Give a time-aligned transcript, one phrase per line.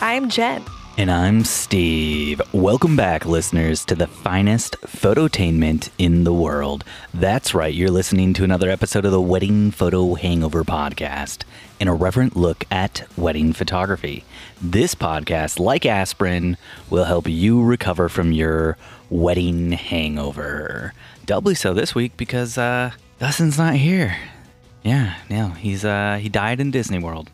[0.00, 0.64] I'm Jen.
[0.98, 2.40] And I'm Steve.
[2.52, 6.84] Welcome back, listeners, to the finest phototainment in the world.
[7.12, 11.44] That's right, you're listening to another episode of the Wedding Photo Hangover podcast,
[11.80, 14.24] an irreverent look at wedding photography.
[14.60, 16.56] This podcast, like aspirin,
[16.88, 18.78] will help you recover from your
[19.10, 20.94] wedding hangover.
[21.26, 24.16] Doubly so this week because uh, Dustin's not here.
[24.82, 27.30] Yeah, no, he's uh, he died in Disney World.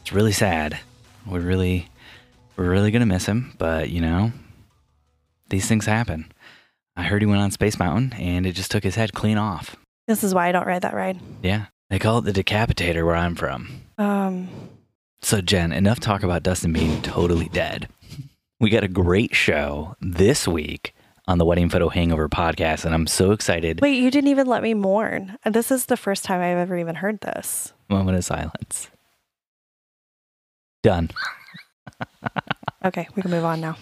[0.00, 0.80] It's really sad.
[1.26, 1.88] We really
[2.56, 4.32] we're really gonna miss him, but you know,
[5.48, 6.30] these things happen.
[6.96, 9.76] I heard he went on Space Mountain and it just took his head clean off.
[10.06, 11.18] This is why I don't ride that ride.
[11.42, 11.66] Yeah.
[11.88, 13.82] They call it the decapitator where I'm from.
[13.98, 14.48] Um,
[15.22, 17.88] So, Jen, enough talk about Dustin being totally dead.
[18.60, 20.94] We got a great show this week
[21.26, 23.80] on the Wedding Photo Hangover podcast, and I'm so excited.
[23.80, 25.36] wait, you didn't even let me mourn.
[25.44, 27.72] This is the first time I've ever even heard this.
[27.88, 28.88] Moment of silence.
[30.82, 31.10] Done.
[32.84, 33.76] Okay, we can move on now.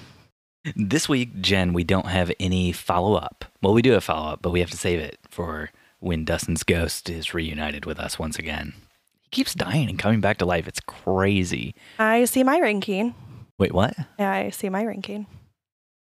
[0.75, 3.45] This week, Jen, we don't have any follow up.
[3.63, 6.65] Well, we do have follow up, but we have to save it for when Dustin's
[6.65, 8.75] ghost is reunited with us once again.
[9.23, 10.67] He keeps dying and coming back to life.
[10.67, 11.75] It's crazy.
[11.99, 13.15] I see my ranking.
[13.59, 13.95] Wait, what?
[14.19, 15.27] Yeah, I see my ranking.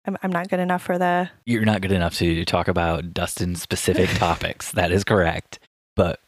[0.05, 1.29] I'm, I'm not good enough for the.
[1.45, 4.71] You're not good enough to talk about Dustin specific topics.
[4.71, 5.59] That is correct.
[5.95, 6.19] But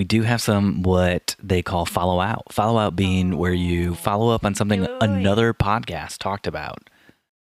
[0.00, 2.50] we do have some what they call follow out.
[2.50, 6.88] Follow out being where you follow up on something another podcast talked about.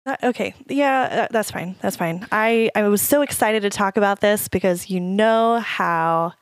[0.06, 1.78] Uh, okay, yeah, uh, that's fine.
[1.80, 2.28] That's fine.
[2.30, 6.34] I, I was so excited to talk about this because you know how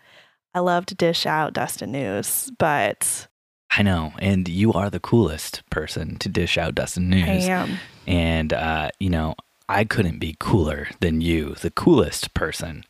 [0.56, 3.28] I love to dish out Dustin news, but
[3.70, 4.14] I know.
[4.18, 7.46] And you are the coolest person to dish out Dustin news.
[7.48, 7.78] I am.
[8.08, 9.36] And, uh, you know,
[9.68, 12.84] I couldn't be cooler than you, the coolest person.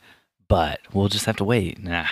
[0.48, 1.84] But we'll just have to wait.
[1.84, 2.08] Nah,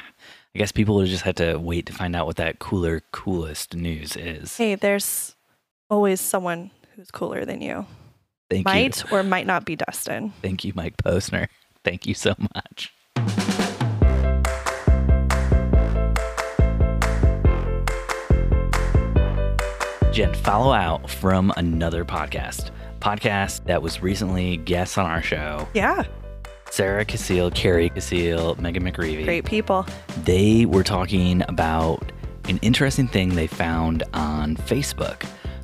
[0.58, 3.76] I guess people will just have to wait to find out what that cooler, coolest
[3.76, 4.58] news is.
[4.58, 5.36] Hey, there's
[5.88, 7.86] always someone who's cooler than you.
[8.50, 9.16] Thank might you.
[9.16, 10.34] or might not be Dustin.
[10.42, 11.48] Thank you, Mike Posner.
[11.84, 12.92] Thank you so much.
[20.12, 22.72] Jen, follow out from another podcast.
[23.00, 25.68] Podcast that was recently guests on our show.
[25.76, 26.06] Yeah,
[26.72, 29.24] Sarah Cassile, Carrie Cassile, Megan McGreevy.
[29.26, 29.86] great people.
[30.24, 32.12] They were talking about
[32.50, 35.24] an interesting thing they found on Facebook.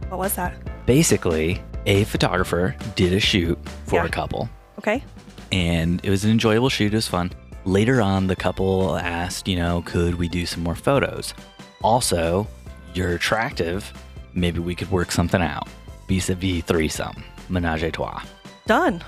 [0.09, 0.55] What was that?
[0.85, 4.05] Basically, a photographer did a shoot for Yeah.
[4.05, 4.49] a couple,
[4.79, 5.03] Okay.
[5.51, 6.93] and it was an enjoyable shoot.
[6.93, 7.31] It was fun.
[7.65, 11.33] Later on, the couple asked, you know, could we do some more photos?
[11.81, 12.47] Also,
[12.93, 13.93] you're attractive.
[14.33, 15.67] Maybe we could work something out.
[16.09, 18.21] Vis a vis threesome, menage a trois.
[18.65, 19.03] Done.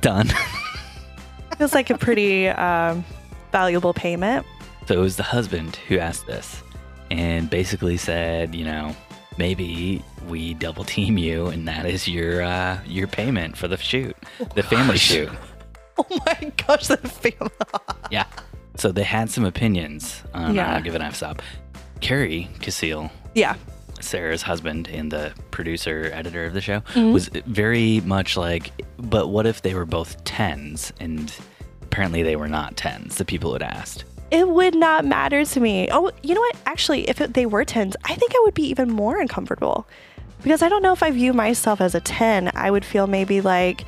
[0.00, 0.30] Done.
[1.60, 3.04] Feels like a pretty um,
[3.52, 4.46] valuable payment.
[4.86, 6.62] So it was the husband who asked this
[7.10, 8.96] and basically said, you know,
[9.36, 14.16] maybe we double team you and that is your uh, your payment for the shoot,
[14.54, 15.28] the family shoot.
[15.98, 17.50] Oh my gosh, the family.
[18.10, 18.24] Yeah.
[18.76, 20.76] So they had some opinions on Yeah.
[20.76, 21.42] uh, giving us up.
[22.00, 23.56] Carrie Cassile, yeah.
[24.00, 27.12] Sarah's husband and the producer editor of the show, Mhm.
[27.12, 30.90] was very much like, but what if they were both tens?
[30.98, 31.30] And
[32.00, 33.16] apparently they were not tens.
[33.16, 34.04] The people had asked.
[34.30, 35.86] It would not matter to me.
[35.92, 36.56] Oh, you know what?
[36.64, 39.86] Actually, if it, they were 10s, I think I would be even more uncomfortable
[40.42, 42.52] because I don't know if I view myself as a 10.
[42.54, 43.84] I would feel maybe like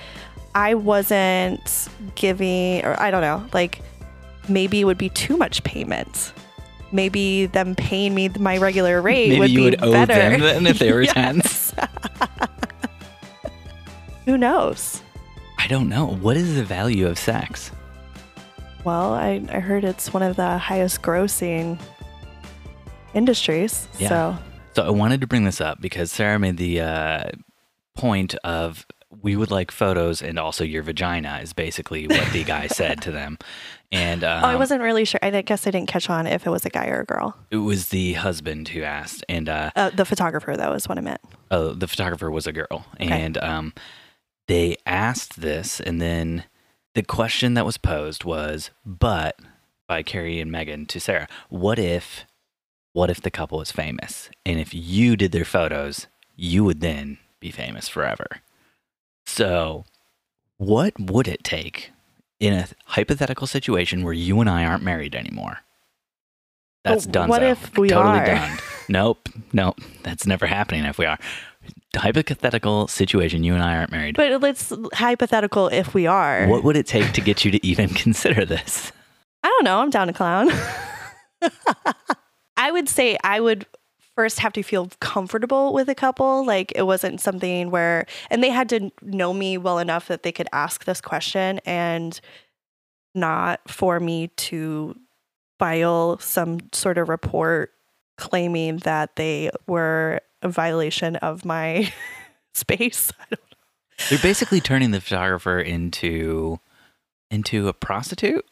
[0.54, 3.80] I wasn't giving, or I don't know, like
[4.46, 6.34] maybe it would be too much payment.
[6.90, 10.12] Maybe them paying me my regular rate Maybe would you be would owe better.
[10.12, 11.72] them then if they were tens.
[14.26, 15.00] Who knows?
[15.56, 16.04] I don't know.
[16.08, 17.70] What is the value of sex?
[18.84, 21.78] Well, I, I heard it's one of the highest grossing
[23.14, 23.86] industries.
[23.98, 24.08] Yeah.
[24.08, 24.38] So
[24.74, 27.24] So I wanted to bring this up because Sarah made the uh,
[27.94, 28.86] point of
[29.22, 33.10] we would like photos and also your vagina is basically what the guy said to
[33.12, 33.38] them.
[33.92, 35.20] And um, oh, I wasn't really sure.
[35.22, 37.36] I guess I didn't catch on if it was a guy or a girl.
[37.50, 41.02] it was the husband who asked, and uh, Uh, the photographer, that was what I
[41.02, 41.20] meant.
[41.50, 43.10] oh, the photographer was a girl, Okay.
[43.10, 43.74] and um,
[44.48, 46.44] they asked this, and then
[46.94, 49.38] the question that was posed was, "But
[49.88, 52.24] by Carrie and Megan to Sarah, what if,
[52.92, 56.06] what if the couple is famous, and if you did their photos,
[56.36, 58.26] you would then be famous forever?
[59.26, 59.84] So,
[60.58, 61.92] what would it take
[62.40, 65.58] in a hypothetical situation where you and I aren't married anymore?"
[66.84, 67.28] That's done.
[67.28, 68.26] what if we totally are?
[68.26, 68.58] done.
[68.88, 69.78] Nope, nope.
[70.02, 71.16] That's never happening if we are.
[71.94, 74.16] Hypothetical situation, you and I aren't married.
[74.16, 76.46] But let's hypothetical if we are.
[76.46, 78.92] What would it take to get you to even consider this?
[79.42, 79.80] I don't know.
[79.80, 80.50] I'm down to clown.
[82.56, 83.66] I would say I would
[84.14, 86.44] first have to feel comfortable with a couple.
[86.46, 90.32] Like it wasn't something where, and they had to know me well enough that they
[90.32, 92.20] could ask this question and
[93.14, 94.96] not for me to
[95.58, 97.72] file some sort of report
[98.16, 101.92] claiming that they were a violation of my
[102.54, 103.12] space.
[103.20, 103.40] I don't
[104.10, 106.58] They're basically turning the photographer into
[107.30, 108.44] into a prostitute,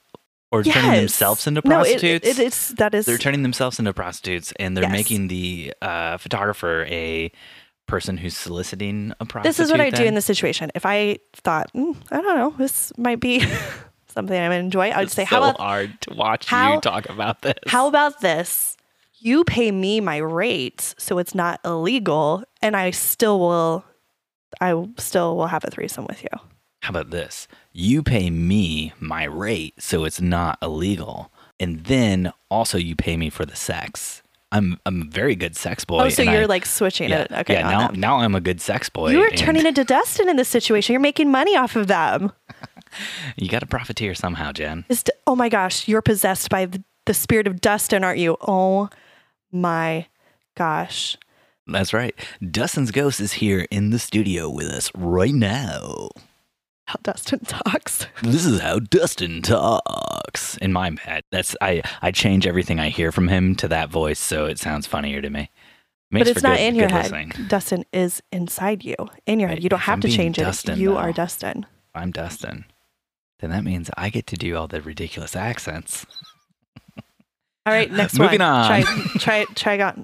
[0.51, 2.27] or turning themselves into No, it- prostitutes.
[2.27, 4.93] it, it's that is they're turning themselves into prostitutes, and they're Yes.
[4.93, 7.31] making the uh, photographer a
[7.87, 9.57] person who's soliciting a prostitute.
[9.57, 10.71] this is what I do in this situation.
[10.75, 13.45] If I thought, mm, I don't know, this might be
[14.07, 16.75] something I would enjoy, I would It's say, so how about hard to watch how-
[16.77, 17.55] you talk about this.
[17.67, 18.77] how about this?
[19.23, 23.85] You pay me my rates, so it's not illegal, and I still will,
[24.63, 26.31] I still will have a threesome with you.
[26.81, 27.47] How about this?
[27.71, 31.31] You pay me my rate, so it's not illegal,
[31.61, 34.23] and then also you pay me for the sex.
[34.53, 36.01] I'm I'm a very good sex boy.
[36.01, 37.33] oh, so you're I- like switching yeah, it?
[37.33, 37.71] Okay, yeah.
[37.71, 38.01] Now them.
[38.01, 39.11] now I'm a good sex boy.
[39.11, 40.95] you are turning into Dustin in this situation.
[40.95, 42.33] You're making money off of them.
[43.37, 44.85] You got to profiteer somehow, Jen.
[45.25, 48.37] Oh my gosh, you're possessed by the, the spirit of Dustin, aren't you?
[48.41, 48.91] Oh
[49.52, 50.06] my
[50.56, 51.17] gosh.
[51.67, 52.14] That's right.
[52.50, 56.08] Dustin's ghost is here in the studio with us right now.
[56.87, 58.06] How Dustin talks.
[58.23, 60.56] This is how Dustin talks.
[60.58, 61.82] In my head, that's I.
[62.02, 65.31] I change everything I hear from him to that voice, so it sounds funnier to
[65.31, 65.50] me.
[66.11, 67.02] but it's not good- in your head.
[67.12, 67.32] listening.
[67.47, 69.62] Dustin is inside you, in your head.
[69.62, 70.79] You don't if have I'm to change Dustin, it.
[70.79, 70.97] You though.
[70.99, 71.67] are Dustin.
[71.94, 72.64] I'm Dustin.
[73.38, 76.05] Then that means I get to do all the ridiculous accents.
[77.67, 78.49] All right, next Moving one.
[78.49, 78.67] on.
[78.83, 78.83] Try,
[79.19, 79.99] try, try, got,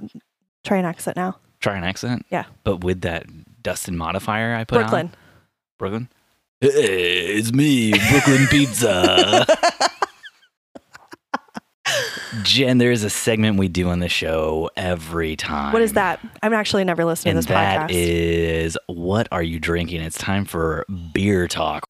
[0.65, 1.39] try an accent now.
[1.61, 2.27] Try an accent.
[2.31, 2.45] Yeah.
[2.65, 3.27] But with that
[3.63, 5.07] Dustin modifier I put Brooklyn.
[5.07, 5.15] on.
[5.79, 6.09] Brooklyn.
[6.61, 9.47] Hey, it's me, Brooklyn Pizza.
[12.43, 15.73] Jen, there is a segment we do on the show every time.
[15.73, 16.21] What is that?
[16.43, 17.95] I'm actually never listening And to this that podcast.
[17.95, 20.03] is what are you drinking?
[20.03, 21.87] It's time for beer talk.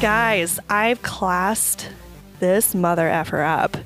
[0.00, 1.88] Guys, I've classed
[2.40, 3.76] this mother effer up.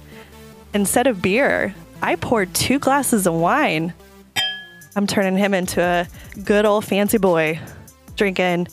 [0.72, 3.92] Instead of beer, I poured two glasses of wine.
[4.96, 6.06] I'm turning him into a
[6.44, 7.60] good old fancy boy,
[8.16, 8.68] drinking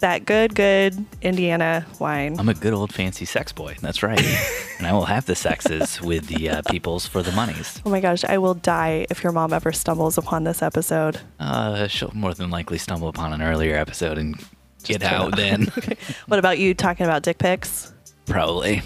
[0.00, 2.38] that good, good Indiana wine.
[2.38, 3.74] I'm a good old fancy sex boy.
[3.80, 4.20] That's right.
[4.78, 7.80] and I will have the sexes with the uh, peoples for the monies.
[7.86, 11.20] Oh my gosh, I will die if your mom ever stumbles upon this episode.
[11.40, 14.36] Uh, she'll more than likely stumble upon an earlier episode and
[14.84, 15.72] get out then.
[16.26, 17.92] What about you talking about dick pics?
[18.26, 18.82] Probably.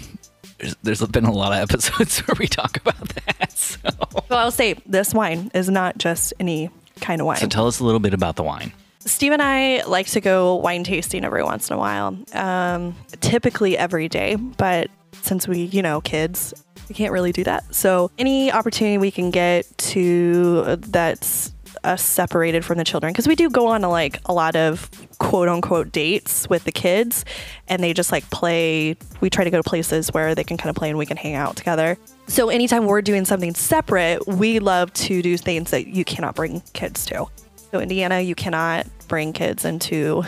[0.59, 3.51] There's, there's been a lot of episodes where we talk about that.
[3.51, 3.79] So.
[4.29, 6.69] Well, I'll say this wine is not just any
[7.01, 7.37] kind of wine.
[7.37, 8.73] so tell us a little bit about the wine.
[8.99, 13.77] Steve and I like to go wine tasting every once in a while, um, typically
[13.77, 14.35] every day.
[14.35, 14.91] But
[15.21, 16.53] since we, you know, kids,
[16.89, 17.73] we can't really do that.
[17.73, 21.53] So any opportunity we can get to that's
[21.83, 24.89] us separated from the children, because we do go on to like a lot of
[25.17, 27.25] quote unquote dates with the kids,
[27.67, 28.95] and they just like play.
[29.21, 31.17] We try to go to places where they can kind of play and we can
[31.17, 31.97] hang out together.
[32.27, 36.61] So anytime we're doing something separate, we love to do things that you cannot bring
[36.73, 37.25] kids to.
[37.71, 40.23] So Indiana, you cannot bring kids into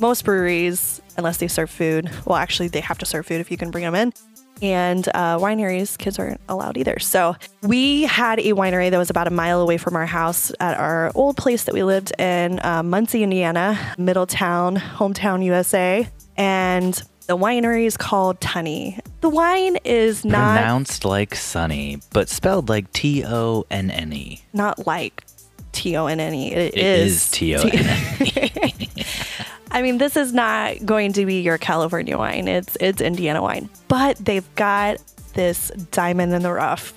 [0.00, 2.10] most breweries unless they serve food.
[2.24, 4.12] Well, actually, they have to serve food if you can bring them in.
[4.62, 6.98] And uh, wineries, kids aren't allowed either.
[7.00, 10.78] So we had a winery that was about a mile away from our house at
[10.78, 16.08] our old place that we lived in, uh, Muncie, Indiana, Middletown, hometown USA.
[16.36, 16.94] And
[17.26, 18.98] the winery is called Tunny.
[19.20, 24.42] The wine is not Pronounced like sunny, but spelled like T O N N E.
[24.52, 25.24] not like
[25.72, 26.52] T O N N E.
[26.52, 29.04] It is T O N N E.
[29.72, 32.46] I mean, this is not going to be your California wine.
[32.46, 34.98] It's it's Indiana wine, but they've got
[35.34, 36.92] this diamond in the rough.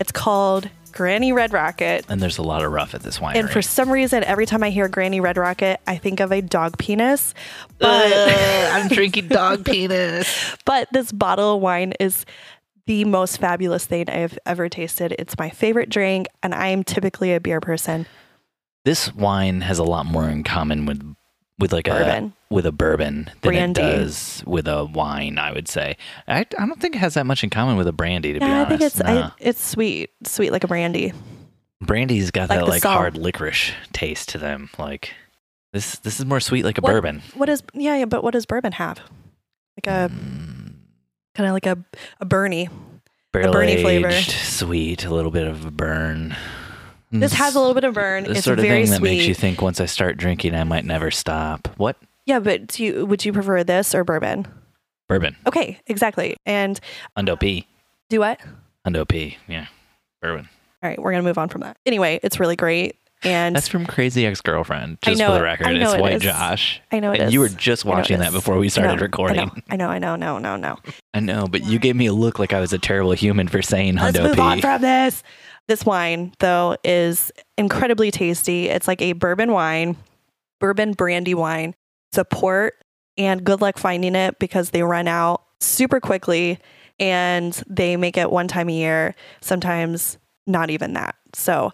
[0.00, 2.06] It's called Granny Red Rocket.
[2.08, 3.36] And there's a lot of rough at this winery.
[3.36, 6.40] And for some reason, every time I hear Granny Red Rocket, I think of a
[6.40, 7.34] dog penis.
[7.78, 8.10] But
[8.72, 10.56] I'm drinking dog penis.
[10.64, 12.24] but this bottle of wine is
[12.86, 15.14] the most fabulous thing I've ever tasted.
[15.18, 18.06] It's my favorite drink, and I am typically a beer person.
[18.84, 21.14] This wine has a lot more in common with
[21.64, 22.34] with like Bourbon.
[22.50, 23.80] a with a bourbon than Brandy.
[23.80, 25.38] it does with a wine.
[25.38, 25.96] I would say.
[26.28, 28.34] I, I don't think it has that much in common with a brandy.
[28.34, 29.26] To be Yeah, I honest, think it's Nah.
[29.28, 31.14] I, it's sweet, sweet like a brandy.
[31.80, 32.96] brandy's got like that like salt.
[32.96, 34.68] hard licorice taste to them.
[34.78, 35.14] Like
[35.72, 37.22] this this is more sweet like a What- bourbon.
[37.34, 39.00] What is yeah, yeah, but what does bourbon have?
[39.78, 40.74] Like a Mm,
[41.34, 41.78] kind of like a
[42.20, 42.68] a Bernie.
[43.32, 44.12] barrel Bernie flavor.
[44.12, 46.36] sweet, a little bit of a burn.
[47.20, 47.96] This has a little bit of mm.
[47.96, 48.24] burn.
[48.24, 49.10] the It's sort of very thing that sweet.
[49.10, 51.68] makes you think once I start drinking, I might never stop.
[51.76, 54.46] What yeah, but do you, would you prefer this or bourbon?
[55.08, 55.36] bourbon?
[55.46, 56.36] Okay, exactly.
[56.46, 56.80] And
[57.16, 57.66] Hundo P.
[58.08, 58.40] do what?
[58.86, 59.36] Hundo P.
[59.46, 59.66] Yeah,
[60.22, 60.48] bourbon.
[60.82, 61.76] All right, we're gonna move on from that.
[61.86, 62.96] Anyway, it's really great.
[63.24, 64.98] And That's from Crazy Ex Girlfriend.
[65.02, 66.22] I Just know for the record, I know it's it White is.
[66.22, 66.82] Josh.
[66.92, 67.34] I know it and is.
[67.34, 69.62] you were just I it watching that before we I started know, recording.
[69.70, 70.78] I know, I know, I know, no, no, no.
[71.14, 73.62] I know, but you gave me a look like I was a terrible human for
[73.62, 75.22] saying Let's Hundo move on from this.
[75.66, 78.68] This wine, though, is incredibly tasty.
[78.68, 79.96] It's like a bourbon wine,
[80.60, 81.74] bourbon brandy wine.
[82.10, 82.74] It's a port,
[83.16, 86.58] and good luck finding it because they run out super quickly
[87.00, 91.16] and they make it one time a year, sometimes not even that.
[91.34, 91.72] So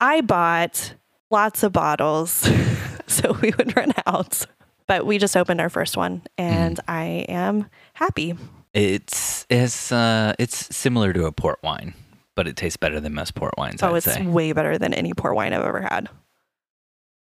[0.00, 0.94] I bought
[1.30, 2.30] lots of bottles
[3.06, 4.46] so we would run out.
[4.86, 8.34] But we just opened our first one and I am happy.
[8.74, 11.94] It's it's uh it's similar to a port wine,
[12.34, 13.82] but it tastes better than most port wines.
[13.82, 14.26] Oh, I'd it's say.
[14.26, 16.08] way better than any port wine I've ever had.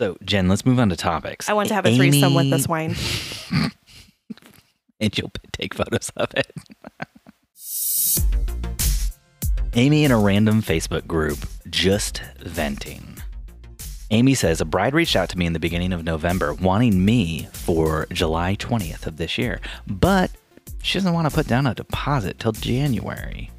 [0.01, 1.49] So Jen, let's move on to topics.
[1.49, 2.95] I want to have a threesome with this wine.
[5.01, 6.51] and you'll take photos of it.
[9.75, 11.39] Amy in a random Facebook group,
[11.69, 13.19] just venting.
[14.11, 17.47] Amy says a bride reached out to me in the beginning of November wanting me
[17.53, 20.33] for July 20th of this year, but
[20.83, 23.51] she doesn't want to put down a deposit till January.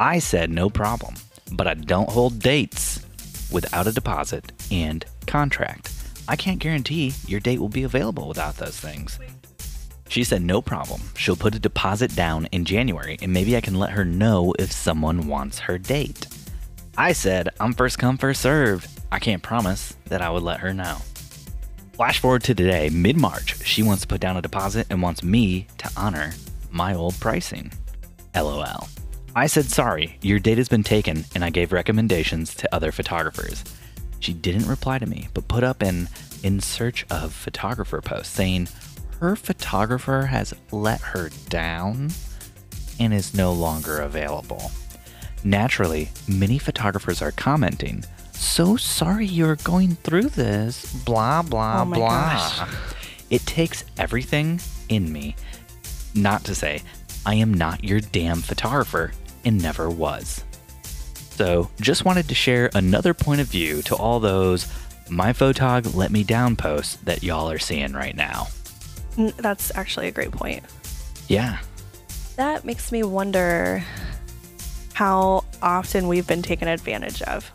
[0.00, 1.14] I said no problem,
[1.52, 3.04] but I don't hold dates
[3.52, 5.92] without a deposit and contract.
[6.26, 9.18] I can't guarantee your date will be available without those things.
[10.08, 11.02] She said no problem.
[11.18, 14.72] She'll put a deposit down in January and maybe I can let her know if
[14.72, 16.26] someone wants her date.
[16.96, 18.88] I said I'm first come, first served.
[19.12, 20.96] I can't promise that I would let her know.
[21.92, 25.22] Flash forward to today, mid March, she wants to put down a deposit and wants
[25.22, 26.32] me to honor
[26.70, 27.70] my old pricing.
[28.34, 28.88] LOL.
[29.34, 33.62] I said sorry, your date has been taken, and I gave recommendations to other photographers.
[34.18, 36.08] She didn't reply to me, but put up an
[36.42, 38.68] in search of photographer post saying
[39.20, 42.10] her photographer has let her down
[42.98, 44.70] and is no longer available.
[45.44, 52.08] Naturally, many photographers are commenting, So sorry you're going through this, blah, blah, Oh blah.
[52.08, 52.68] gosh.
[53.30, 55.36] It takes everything in me
[56.14, 56.82] not to say,
[57.24, 59.12] I am not your damn photographer
[59.44, 60.44] and never was.
[61.30, 64.66] So, just wanted to share another point of view to all those
[65.10, 68.48] my photog let me down posts that y'all are seeing right now.
[69.16, 70.64] That's actually a great point.
[71.28, 71.58] Yeah.
[72.36, 73.84] That makes me wonder
[74.94, 77.50] how often we've been taken advantage of.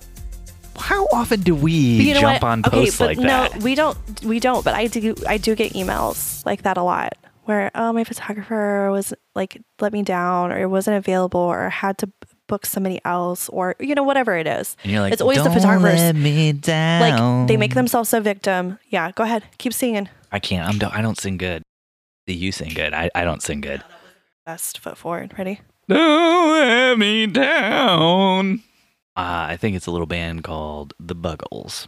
[0.77, 2.49] How often do we you know jump what?
[2.49, 3.63] on okay, posts but like no, that?
[3.63, 3.97] we don't.
[4.23, 4.63] We don't.
[4.63, 5.15] But I do.
[5.25, 7.13] I do get emails like that a lot,
[7.45, 11.97] where oh, my photographer was like let me down, or it wasn't available, or had
[11.99, 12.11] to
[12.47, 14.75] book somebody else, or you know whatever it is.
[14.83, 15.99] And you're like, it's always the "Don't photographers.
[15.99, 17.01] Let me down.
[17.01, 18.79] Like they make themselves a victim.
[18.89, 20.09] Yeah, go ahead, keep singing.
[20.31, 20.67] I can't.
[20.67, 20.77] I'm.
[20.77, 21.63] Don't, I don't sing good.
[22.27, 22.93] You sing good?
[22.93, 23.83] I, I don't sing good.
[24.45, 25.33] Best foot forward.
[25.37, 25.61] Ready?
[25.87, 28.63] Don't let me down.
[29.15, 31.87] Uh, I think it's a little band called the Buggles.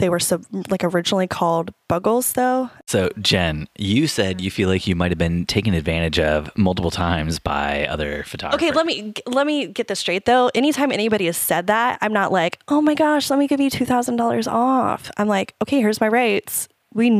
[0.00, 2.70] They were sub- like originally called Buggles, though.
[2.88, 6.90] So, Jen, you said you feel like you might have been taken advantage of multiple
[6.90, 8.66] times by other photographers.
[8.68, 10.50] Okay, let me let me get this straight though.
[10.54, 13.68] Anytime anybody has said that, I'm not like, oh my gosh, let me give you
[13.68, 15.10] two thousand dollars off.
[15.18, 16.66] I'm like, okay, here's my rates.
[16.92, 17.10] We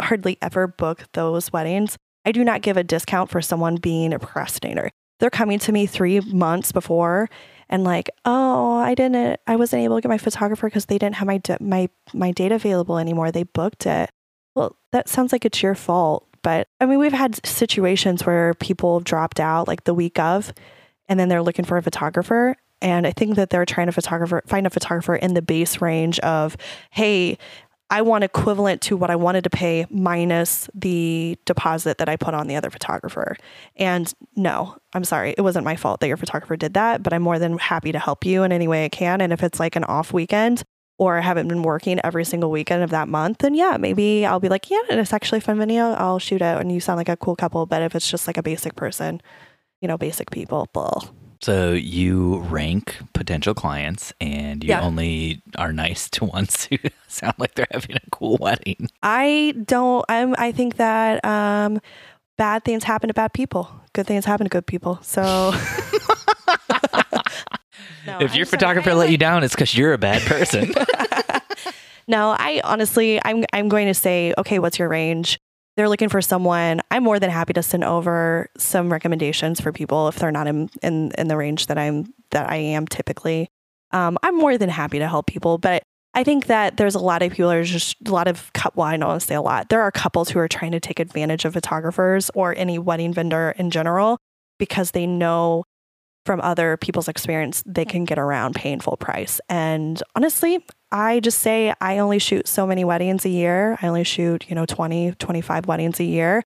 [0.00, 1.96] hardly ever book those weddings.
[2.24, 4.90] I do not give a discount for someone being a procrastinator.
[5.20, 7.28] They're coming to me three months before
[7.70, 11.14] and like, oh, I didn't, I wasn't able to get my photographer because they didn't
[11.14, 13.30] have my my my date available anymore.
[13.30, 14.10] They booked it.
[14.54, 16.26] Well, that sounds like it's your fault.
[16.42, 20.52] But I mean, we've had situations where people dropped out like the week of,
[21.08, 22.56] and then they're looking for a photographer.
[22.82, 26.18] And I think that they're trying to photographer find a photographer in the base range
[26.20, 26.56] of,
[26.90, 27.38] hey,
[27.90, 32.34] I want equivalent to what I wanted to pay minus the deposit that I put
[32.34, 33.36] on the other photographer.
[33.74, 37.22] And no, I'm sorry, it wasn't my fault that your photographer did that, but I'm
[37.22, 39.20] more than happy to help you in any way I can.
[39.20, 40.62] And if it's like an off weekend
[40.98, 44.38] or I haven't been working every single weekend of that month, then yeah, maybe I'll
[44.38, 45.90] be like, yeah, it's actually a fun video.
[45.92, 47.66] I'll shoot out and you sound like a cool couple.
[47.66, 49.20] But if it's just like a basic person,
[49.80, 51.00] you know, basic people, blah.
[51.42, 54.82] So you rank potential clients, and you Yeah.
[54.82, 56.76] only are nice to ones who
[57.08, 58.88] sound like they're having a cool wedding.
[59.02, 60.04] I don't.
[60.10, 60.34] I'm.
[60.36, 61.80] I think that um,
[62.36, 63.70] bad things happen to bad people.
[63.94, 64.98] Good things happen to good people.
[65.02, 65.22] So,
[68.06, 70.72] No, if I'm your photographer let you down, it's because you're a bad person.
[72.06, 73.44] no, I honestly, I'm.
[73.54, 75.39] I'm going to say, okay, what's your range?
[75.76, 76.80] They're looking for someone.
[76.90, 80.68] I'm more than happy to send over some recommendations for people if they're not in
[80.82, 83.48] in, in the range that I'm that I am typically.
[83.92, 87.22] Um, I'm more than happy to help people, but I think that there's a lot
[87.22, 89.68] of people are just a lot of well, I don't want to say a lot.
[89.68, 93.54] There are couples who are trying to take advantage of photographers or any wedding vendor
[93.56, 94.18] in general
[94.58, 95.64] because they know
[96.26, 99.40] from other people's experience, they can get around paying full price.
[99.48, 103.78] And honestly, I just say I only shoot so many weddings a year.
[103.80, 106.42] I only shoot, you know, 20, 25 weddings a year.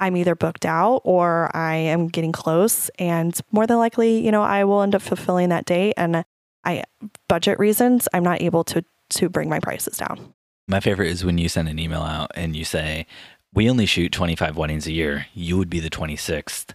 [0.00, 2.88] I'm either booked out or I am getting close.
[3.00, 5.94] And more than likely, you know, I will end up fulfilling that date.
[5.96, 6.24] And
[6.64, 6.84] I,
[7.28, 10.34] budget reasons, I'm not able to to bring my prices down.
[10.68, 13.06] My favorite is when you send an email out and you say,
[13.54, 15.26] "We only shoot 25 weddings a year.
[15.32, 16.74] You would be the 26th.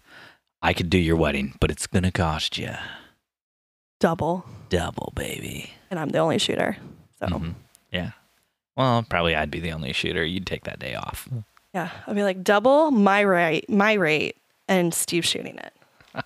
[0.62, 2.72] I could do your wedding, but it's gonna cost you
[4.00, 4.46] Double.
[4.70, 6.77] double, baby." And I'm the only shooter.
[7.30, 7.53] So Mhm.
[7.92, 8.12] Yeah.
[8.75, 10.24] Well, probably I'd be the only shooter.
[10.25, 11.30] You'd take that day off.
[11.74, 14.36] yeah, I'd be like double my rate, my rate,
[14.68, 15.74] and Steve shooting it.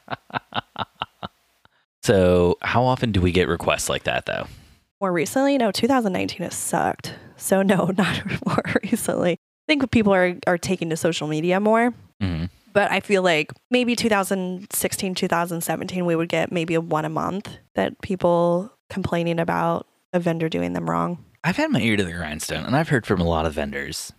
[2.04, 4.48] So, how often do we get requests like that, though?
[5.02, 7.14] More recently, no, 2019 has sucked.
[7.36, 9.34] So no, not more recently.
[9.34, 9.38] I
[9.68, 11.94] think people are are taking to social media more.
[12.22, 17.10] hmm But I feel like maybe 2016, 2017, we would get maybe a one a
[17.10, 19.86] month that people complaining about
[20.18, 21.24] a vendor doing them wrong.
[21.44, 24.12] I've had my ear to the grindstone, and I've heard from a lot of vendors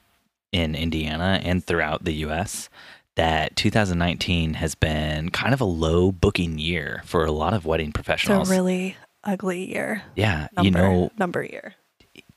[0.52, 2.70] in Indiana and throughout the U.S.
[3.16, 7.92] that 2019 has been kind of a low booking year for a lot of wedding
[8.40, 10.02] It's a really ugly year.
[10.16, 11.74] yeah, Number, you know, number year.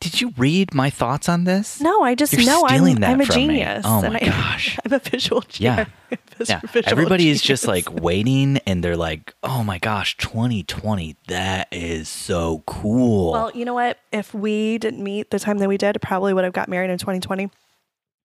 [0.02, 1.80] Did you read my thoughts on this?
[1.80, 3.42] No, I just You're know I'm, that I'm a from me.
[3.48, 3.86] genius.
[3.88, 4.78] Oh my I, gosh.
[4.86, 5.76] I'm a visual Yeah.
[5.76, 5.90] genius.
[6.50, 11.68] Yeah, Visual everybody is just like waiting, and they're like, "Oh my gosh, 2020, that
[11.72, 14.00] is so cool." Well, you know what?
[14.12, 16.98] If we didn't meet the time that we did, probably would have got married in
[16.98, 17.52] 2020.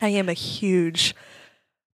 [0.00, 1.14] I am a huge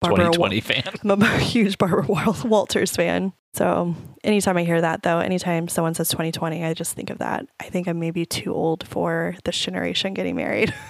[0.01, 0.83] Barbara 2020 fan.
[1.09, 2.05] I'm a huge Barbara
[2.45, 3.33] Walters fan.
[3.59, 7.45] So anytime I hear that, though, anytime someone says 2020, I just think of that.
[7.59, 10.73] I think I'm maybe too old for this generation getting married.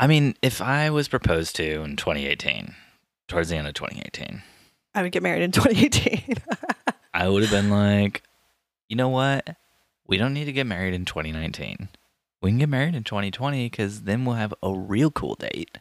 [0.00, 2.74] I mean, if I was proposed to in 2018,
[3.28, 4.42] towards the end of 2018,
[4.92, 6.34] I would get married in 2018.
[7.14, 8.24] I would have been like,
[8.88, 9.56] you know what?
[10.08, 11.90] We don't need to get married in 2019.
[12.42, 15.78] We can get married in 2020 because then we'll have a real cool date.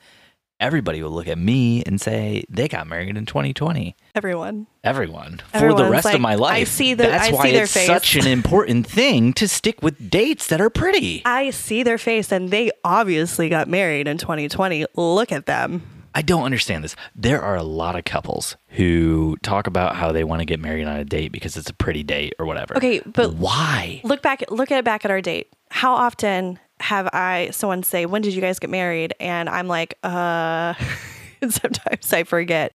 [0.59, 3.95] Everybody will look at me and say they got married in 2020.
[4.15, 4.67] Everyone.
[4.85, 6.53] Everyone for the rest like, of my life.
[6.53, 7.85] I see the- That's I why see their it's face.
[7.85, 11.21] such an important thing to stick with dates that are pretty.
[11.25, 14.85] I see their face and they obviously got married in 2020.
[14.95, 15.83] Look at them.
[16.17, 16.95] I don't understand this.
[17.13, 20.87] There are a lot of couples who talk about how they want to get married
[20.87, 22.77] on a date because it's a pretty date or whatever.
[22.77, 23.99] Okay, but why?
[24.05, 25.51] look back look at it back at our date.
[25.69, 29.13] How often have I someone say, When did you guys get married?
[29.19, 30.75] And I'm like, uh
[31.49, 32.73] sometimes I forget.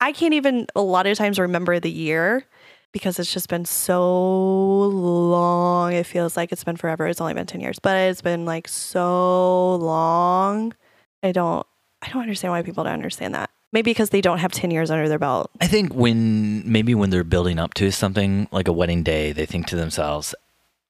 [0.00, 2.44] I can't even a lot of times remember the year
[2.92, 5.92] because it's just been so long.
[5.92, 7.06] It feels like it's been forever.
[7.06, 10.74] It's only been 10 years, but it's been like so long.
[11.22, 11.64] I don't
[12.02, 13.50] I don't understand why people don't understand that.
[13.72, 15.50] Maybe because they don't have 10 years under their belt.
[15.60, 19.46] I think when maybe when they're building up to something like a wedding day, they
[19.46, 20.34] think to themselves,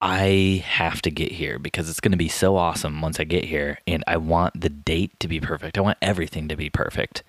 [0.04, 3.46] I have to get here because it's going to be so awesome once I get
[3.46, 3.78] here.
[3.86, 5.78] And I want the date to be perfect.
[5.78, 7.22] I want everything to be perfect.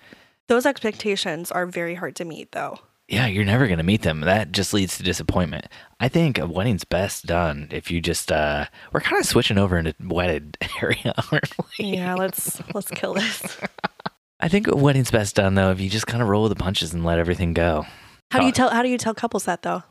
[0.48, 2.78] Those expectations are very hard to meet though.
[3.08, 4.20] Yeah, you're never going to meet them.
[4.20, 5.66] That just leads to disappointment.
[6.00, 9.78] I think a wedding's best done if you just, uh, we're kind of switching over
[9.78, 11.86] into wedded area, aren't we?
[11.86, 13.56] Yeah, let's let's kill this.
[14.40, 16.62] I think a wedding's best done though if you just kind of roll with the
[16.62, 17.86] punches and let everything go.
[18.32, 19.82] How do you tell how do you tell couples that though?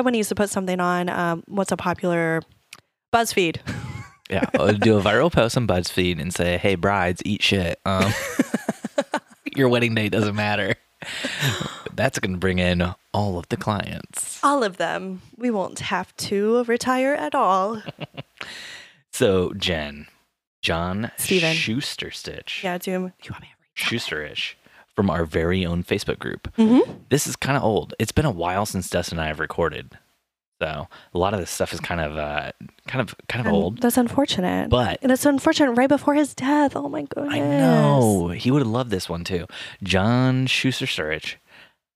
[0.00, 2.40] Someone needs to put something on um, what's a popular
[3.12, 3.58] BuzzFeed.
[4.30, 7.80] Yeah, I'll do a viral post on BuzzFeed and say, "Hey, brides, eat shit.
[7.84, 8.12] Um,
[9.56, 10.76] your wedding day doesn't matter."
[11.92, 14.38] That's going to bring in all of the clients.
[14.44, 15.20] All of them.
[15.36, 17.82] We won't have to retire at all.
[19.12, 20.06] So, Jen,
[20.62, 21.52] John Steven.
[21.52, 24.54] Schuster Stitch, Yeah, do you want me Schusterish,
[25.00, 26.54] from our very own Facebook group.
[26.58, 26.92] Mm-hmm.
[27.08, 27.94] This is kind of old.
[27.98, 29.96] It's been a while since Dustin and I have recorded,
[30.60, 32.52] so a lot of this stuff is kind of, uh,
[32.86, 33.80] kind of, kind of old.
[33.80, 34.68] That's unfortunate.
[34.68, 36.76] But and it's unfortunate right before his death.
[36.76, 37.32] Oh my goodness.
[37.32, 38.28] I know.
[38.28, 39.46] He would have loved this one too.
[39.82, 41.36] John Schuster Sturridge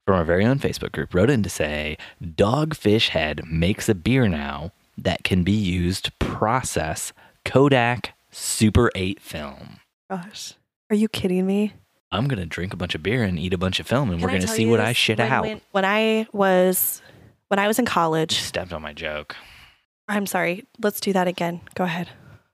[0.06, 4.28] from our very own Facebook group wrote in to say Dogfish Head makes a beer
[4.28, 7.12] now that can be used to process
[7.44, 9.80] Kodak Super 8 film.
[10.08, 10.54] Gosh.
[10.88, 11.74] Are you kidding me?
[12.14, 14.18] I'm going to drink a bunch of beer and eat a bunch of film, and
[14.18, 14.96] Can we're I going to tell see you what I this?
[14.96, 15.44] shit when, out.
[15.44, 17.02] When, when I was
[17.48, 19.36] when I was in college, Stepped on my joke.
[20.08, 20.64] I'm sorry.
[20.82, 21.60] Let's do that again.
[21.74, 22.08] Go ahead.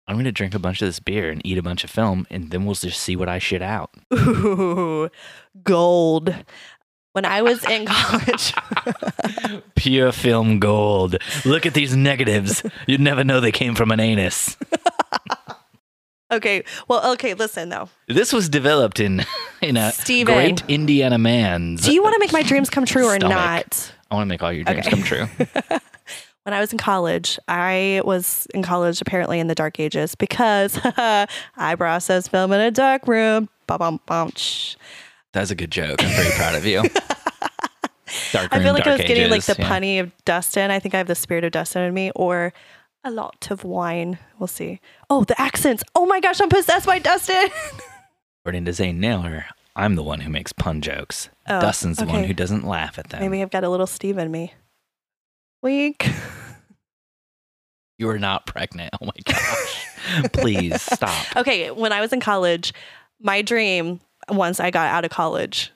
[0.07, 2.27] I'm going to drink a bunch of this beer and eat a bunch of film,
[2.31, 3.91] and then we'll just see what I shit out.
[4.13, 5.09] Ooh,
[5.63, 6.35] gold.
[7.13, 8.55] When I was in college,
[9.75, 11.17] Pure film gold.
[11.45, 12.63] Look at these negatives.
[12.87, 14.57] You'd never know they came from an anus.
[16.33, 16.65] Okay.
[16.89, 17.89] Well, okay, listen though.
[18.07, 19.25] This was developed in
[19.61, 20.35] in a Steven.
[20.35, 21.83] great Indiana man's.
[21.83, 23.37] Do you want to make my dreams come true or Stomach.
[23.37, 23.93] not?
[24.11, 24.91] I want to make all your dreams Okay.
[24.91, 25.27] come true.
[26.45, 30.81] When I was in college, I was in college apparently in the dark ages because
[30.85, 33.51] I processed film in a dark room.
[33.69, 36.03] That's a good joke.
[36.03, 36.83] I'm very proud of you.
[38.33, 39.69] Dark I feel like I was getting like the yeah.
[39.71, 40.71] punny of Dustin.
[40.73, 42.53] I think I have the spirit of Dustin in me, or
[43.05, 44.19] a lot of wine.
[44.39, 44.81] We'll see.
[45.09, 45.83] Oh, the accents.
[45.95, 47.49] Oh my gosh, I'm possessed by Dustin.
[48.43, 51.29] According to Zane Naylor, I'm the one who makes pun jokes.
[51.49, 53.21] Oh, Dustin's the one who doesn't laugh at them.
[53.21, 54.55] Maybe I've got a little Steve in me.
[55.63, 56.09] Wink.
[57.99, 58.95] You are not pregnant.
[59.01, 59.87] Oh my gosh.
[60.33, 61.27] Please stop.
[61.37, 62.73] Okay, when I was in college,
[63.21, 65.71] my dream once I got out of college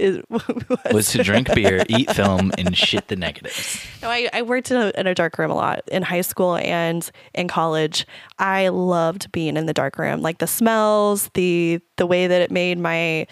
[0.00, 0.18] is,
[0.92, 3.84] Was to drink beer, eat film, and shit the negatives.
[4.02, 6.56] No, I, I worked in a, in a dark room a lot in high school
[6.56, 8.06] and in college.
[8.38, 12.50] I loved being in the dark room, like the smells, the the way that it
[12.50, 13.26] made my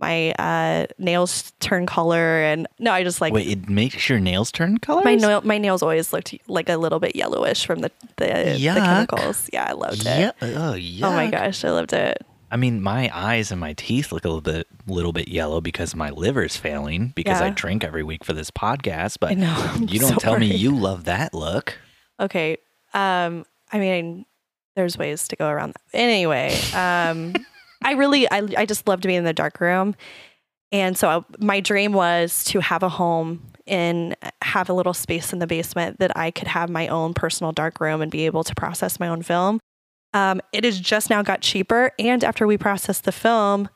[0.00, 4.50] my uh, nails turn color, and no, I just like Wait, it makes your nails
[4.50, 5.02] turn color.
[5.04, 8.26] my nail, my nails always looked like a little bit yellowish from the the,
[8.58, 9.48] the chemicals.
[9.52, 10.30] Yeah, I loved Yeah.
[10.42, 10.56] it.
[10.56, 11.06] Oh, yeah.
[11.06, 12.20] Oh my gosh, I loved it.
[12.54, 15.96] I mean, my eyes and my teeth look a little bit, little bit yellow because
[15.96, 19.16] my liver's failing because I drink every week for this podcast.
[19.18, 19.74] But know.
[19.88, 21.76] You don't so tell me you love that look.
[22.20, 22.58] Okay.
[22.92, 24.24] Um, I mean,
[24.76, 25.98] there's ways to go around that.
[25.98, 27.34] Anyway, um,
[27.82, 29.96] I really, I, I just loved being in the dark room.
[30.70, 35.32] And so I, my dream was to have a home and have a little space
[35.32, 38.44] in the basement that I could have my own personal dark room and be able
[38.44, 39.58] to process my own film.
[40.14, 41.90] Um, it has just now got cheaper.
[41.98, 43.68] And after we process the film,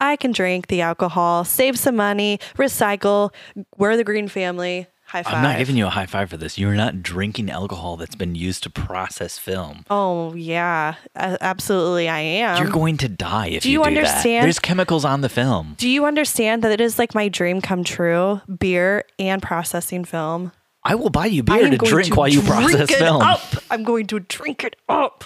[0.00, 3.32] I can drink the alcohol, save some money, recycle.
[3.78, 4.88] We're the green family.
[5.06, 5.34] High five.
[5.34, 6.58] I'm not giving you a high five for this.
[6.58, 9.84] You're not drinking alcohol that's been used to process film.
[9.88, 12.60] Oh yeah, absolutely I am.
[12.60, 13.98] You're going to die if do you, you do that.
[13.98, 15.76] understand- There's chemicals on the film.
[15.78, 18.40] Do you understand that it is like my dream come true?
[18.58, 20.50] Beer and processing film.
[20.82, 23.22] I will buy you beer to drink to while you drink process it film.
[23.22, 23.40] Up.
[23.70, 25.24] I'm going to drink it up.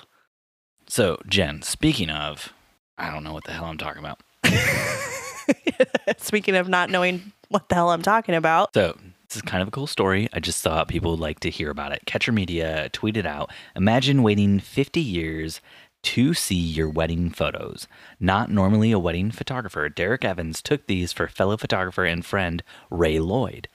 [0.90, 2.52] So, Jen, speaking of,
[2.98, 4.20] I don't know what the hell I'm talking about.
[6.18, 8.98] Speaking of not knowing what the hell I'm talking about, So
[9.28, 10.28] this is kind of a cool story.
[10.32, 12.02] I just thought people would like to hear about it.
[12.06, 15.60] Catcher Media tweeted out Imagine waiting 50 years
[16.02, 17.86] to see your wedding photos.
[18.18, 23.20] Not normally a wedding photographer, Derek Evans took these for fellow photographer and friend Ray
[23.20, 23.68] Lloyd.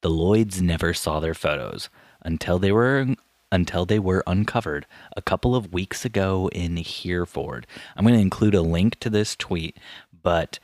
[0.00, 1.90] The Lloyds never saw their photos
[2.22, 3.14] until they were
[3.52, 4.86] until they were uncovered
[5.16, 7.66] a couple of weeks ago in Hereford.
[7.94, 9.76] I'm going to include a link to this tweet,
[10.22, 10.58] but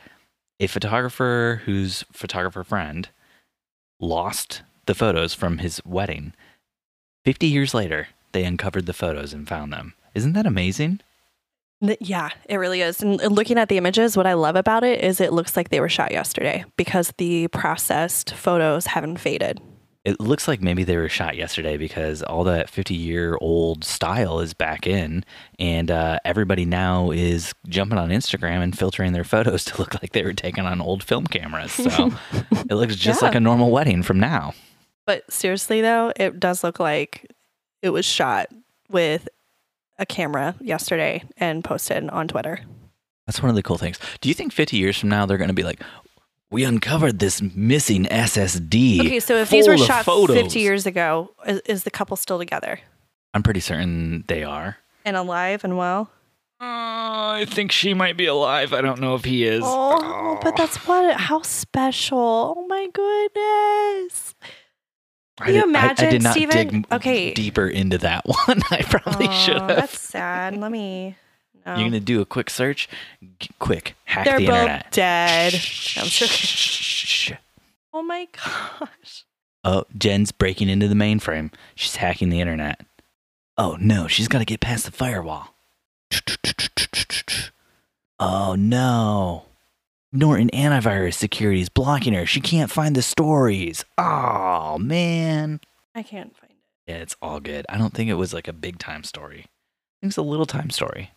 [0.58, 3.10] a photographer whose photographer friend
[4.00, 6.32] lost the photos from his wedding.
[7.24, 9.94] 50 years later, they uncovered the photos and found them.
[10.14, 11.00] Isn't that amazing?
[11.80, 13.02] Yeah, it really is.
[13.02, 15.80] And looking at the images, what I love about it is it looks like they
[15.80, 19.60] were shot yesterday because the processed photos haven't faded.
[20.04, 24.40] It looks like maybe they were shot yesterday because all that 50 year old style
[24.40, 25.24] is back in,
[25.58, 30.12] and uh, everybody now is jumping on Instagram and filtering their photos to look like
[30.12, 31.72] they were taken on old film cameras.
[31.72, 32.12] So
[32.52, 33.28] it looks just Yeah.
[33.28, 34.54] like a normal wedding from now.
[35.04, 37.26] But seriously, though, it does look like
[37.82, 38.48] it was shot
[38.88, 39.28] with
[39.98, 42.60] a camera yesterday and posted on Twitter.
[43.26, 43.98] That's one of the cool things.
[44.20, 45.80] Do you think 50 years from now they're going to be like,
[46.50, 49.00] we uncovered this missing SSD?
[49.00, 52.38] Okay, so if these were shot photos." 50 years ago, is, is the couple still
[52.38, 52.80] together
[53.34, 54.78] I'm pretty certain they are.
[55.04, 56.10] and alive and well?
[56.60, 56.64] Uh,
[57.38, 58.72] I think she might be alive.
[58.72, 59.62] I don't know if he is.
[59.64, 62.54] Oh, but that's what, how special.
[62.58, 64.34] Oh my goodness.
[65.40, 66.68] I Can you did- I- I, imagine, did not Steven?
[66.82, 67.32] dig Okay.
[67.34, 68.60] deeper into that one.
[68.72, 69.68] I probably Aw, should have.
[69.68, 70.56] That's sad.
[70.56, 71.16] Let me.
[71.68, 71.74] No.
[71.74, 72.00] You're gonna oh.
[72.00, 72.88] do a quick search.
[73.38, 74.90] G- quick, hack They're the both internet.
[74.90, 75.52] dead.
[75.52, 77.38] Shh, I'm joking.
[77.92, 79.26] Oh my gosh.
[79.64, 81.52] Oh, Jen's breaking into the mainframe.
[81.74, 82.80] She's hacking the internet.
[83.58, 85.54] Oh no, she's got to get past the firewall.
[88.18, 89.44] Oh no.
[90.10, 92.24] Norton antivirus security is blocking her.
[92.24, 93.84] She can't find the stories.
[93.98, 95.60] Oh man.
[95.94, 96.90] I can't find it.
[96.90, 97.66] Yeah, it's all good.
[97.68, 99.40] I don't think it was like a big time story.
[99.40, 101.10] I think it's a little time story.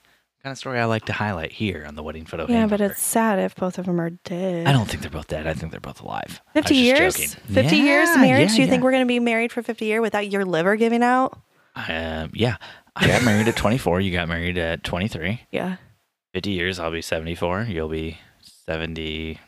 [0.44, 2.48] Kind of story I like to highlight here on the wedding photo.
[2.50, 4.66] Yeah, but it's sad if both of them are dead.
[4.66, 5.46] I don't think they're both dead.
[5.46, 6.42] I think they're both alive.
[6.54, 7.16] 50 years?
[7.16, 7.30] joking.
[7.54, 8.50] 50 years marriage?
[8.50, 10.76] yeah, Do you think we're going to be married for 50 years without your liver
[10.78, 11.40] giving out?
[11.76, 12.58] Um, yeah.
[12.96, 14.02] I got married at 24.
[14.02, 15.42] You got married at 23.
[15.52, 15.76] Yeah.
[16.34, 17.68] 50 years, I'll be 74.
[17.70, 18.18] You'll be
[18.66, 19.40] 70.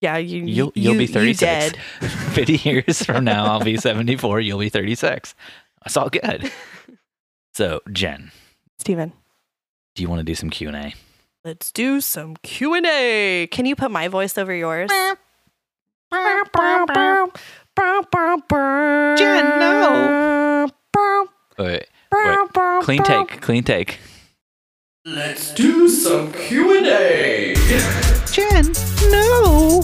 [0.00, 1.76] Yeah, you You'll, you, you'll be you 36.
[2.00, 4.40] 50 years from now, I'll be 74.
[4.40, 5.34] You'll be 36.
[5.84, 6.50] That's all good.
[7.54, 8.32] So, Jen,
[8.78, 9.12] Steven.
[9.94, 10.94] Do you want to do some Q and A?
[11.44, 13.46] Let's do some Q and A.
[13.50, 14.90] Can you put my voice over yours?
[14.90, 15.18] Jen,
[19.58, 20.68] no.
[21.58, 22.48] Wait, wait.
[22.82, 23.40] Clean take.
[23.40, 23.98] Clean take.
[25.04, 27.54] Let's do some Q&A.
[28.30, 28.72] Jen,
[29.10, 29.82] no.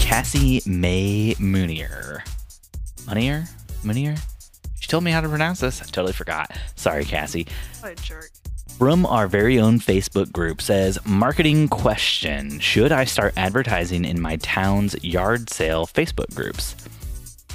[0.00, 2.22] Cassie May Moonier.
[3.06, 3.48] Moonier?
[3.84, 4.18] Moonier?
[4.84, 5.80] She told me how to pronounce this.
[5.80, 6.50] I totally forgot.
[6.74, 7.46] Sorry, Cassie.
[7.80, 8.30] What a jerk.
[8.76, 14.36] From our very own Facebook group says, Marketing question Should I start advertising in my
[14.36, 16.76] town's yard sale Facebook groups?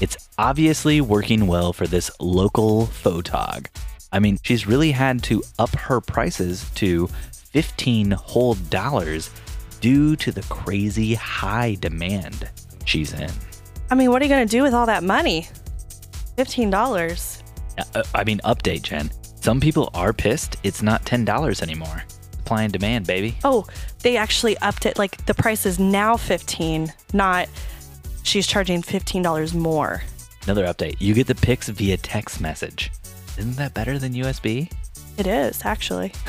[0.01, 3.67] It's obviously working well for this local photog.
[4.11, 7.05] I mean, she's really had to up her prices to
[7.51, 9.29] 15 whole dollars
[9.81, 12.49] due to the crazy high demand
[12.85, 13.29] she's in.
[13.91, 15.47] I mean, what are you going to do with all that money?
[16.39, 17.43] $15.
[17.77, 19.11] Uh, I mean, update, Jen.
[19.41, 22.03] Some people are pissed it's not $10 anymore.
[22.31, 23.37] Supply and demand, baby.
[23.43, 23.65] Oh,
[24.03, 24.97] they actually upped it.
[24.97, 27.49] Like the price is now 15, not
[28.23, 30.01] she's charging $15 more.
[30.43, 30.95] Another update.
[30.99, 32.91] You get the pics via text message.
[33.37, 34.71] Isn't that better than USB?
[35.17, 36.13] It is, actually.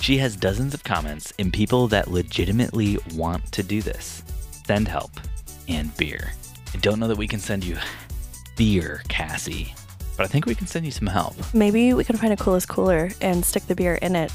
[0.00, 4.22] She has dozens of comments and people that legitimately want to do this.
[4.66, 5.10] Send help
[5.68, 6.32] and beer.
[6.72, 7.76] I don't know that we can send you
[8.56, 9.74] beer, Cassie,
[10.16, 11.34] but I think we can send you some help.
[11.54, 14.32] Maybe we can find a coolest cooler and stick the beer in it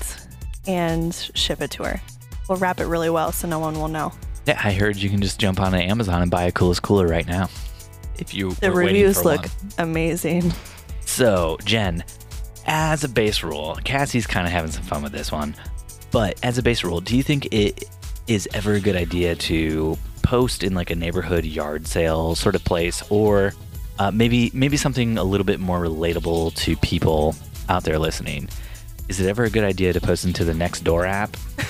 [0.68, 2.02] and ship it to her.
[2.50, 4.12] We'll wrap it really well so no one will know.
[4.48, 7.26] Yeah, I heard you can just jump on Amazon and buy a coolest cooler right
[7.28, 7.50] now.
[8.18, 9.50] If you The reviews look one.
[9.78, 10.54] amazing.
[11.06, 12.04] So, Jen,
[12.66, 15.56] as a base rule, Cassie's kind of having some fun with this one.
[16.12, 17.86] But as a base rule, do you think it
[18.28, 22.64] is ever a good idea to post in like a neighborhood yard sale sort of
[22.64, 23.54] place, or
[24.00, 27.36] uh, maybe maybe something a little bit more relatable to people
[27.70, 28.50] out there listening?
[29.08, 31.38] Is it ever a good idea to post into the Nextdoor app?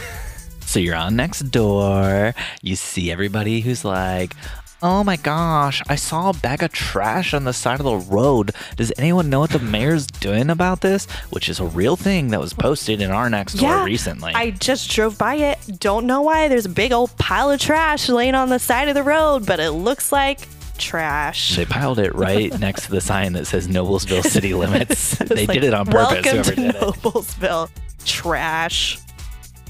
[0.67, 2.33] So you're on next door.
[2.61, 4.35] You see everybody who's like,
[4.81, 8.51] oh my gosh, I saw a bag of trash on the side of the road.
[8.75, 11.05] Does anyone know what the mayor's doing about this?
[11.29, 14.33] Which is a real thing that was posted in our next door Yeah, recently.
[14.33, 15.59] I just drove by it.
[15.79, 16.47] Don't know why.
[16.49, 19.59] There's a big old pile of trash laying on the side of the road, but
[19.61, 21.55] it looks like trash.
[21.55, 25.17] they piled it right next to the sign that says Noblesville city limits.
[25.17, 26.25] They like, did it on purpose.
[26.25, 26.75] Welcome to did it.
[26.75, 27.69] Noblesville.
[28.05, 28.99] Trash.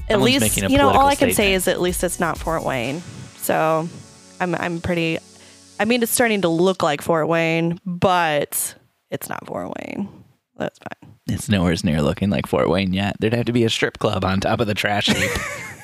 [0.08, 3.02] At least you know all I can say is at least it's not Fort Wayne.
[3.38, 3.88] So
[4.40, 5.18] I'm I'm pretty.
[5.78, 8.74] I mean, it's starting to look like Fort Wayne, but
[9.10, 10.08] it's not Fort Wayne.
[10.56, 11.12] That's fine.
[11.28, 13.16] It's nowhere near looking like Fort Wayne yet.
[13.18, 15.30] There'd have to be a strip club on top of the trash heap.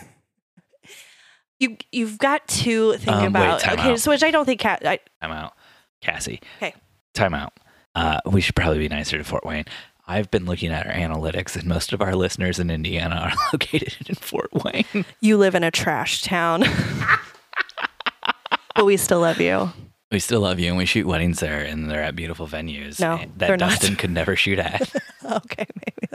[1.62, 4.00] You you've got to think Um, about time okay, out.
[4.00, 4.82] so which I don't think Cat.
[4.84, 5.52] I, Time out.
[6.00, 6.40] Cassie.
[6.56, 6.74] Okay.
[7.14, 7.52] Time out.
[7.94, 9.66] Uh, we should probably be nicer to Fort Wayne.
[10.08, 13.94] I've been looking at our analytics, and most of our listeners in Indiana are located
[14.08, 15.04] in Fort Wayne.
[15.20, 16.62] you live in a trash town,
[18.74, 19.70] but we still love you.
[20.10, 23.18] We still love you, and we shoot weddings there, and they're at beautiful venues No,
[23.18, 23.70] that they're not.
[23.70, 24.92] Dustin could never shoot at.
[25.24, 26.08] Okay, maybe.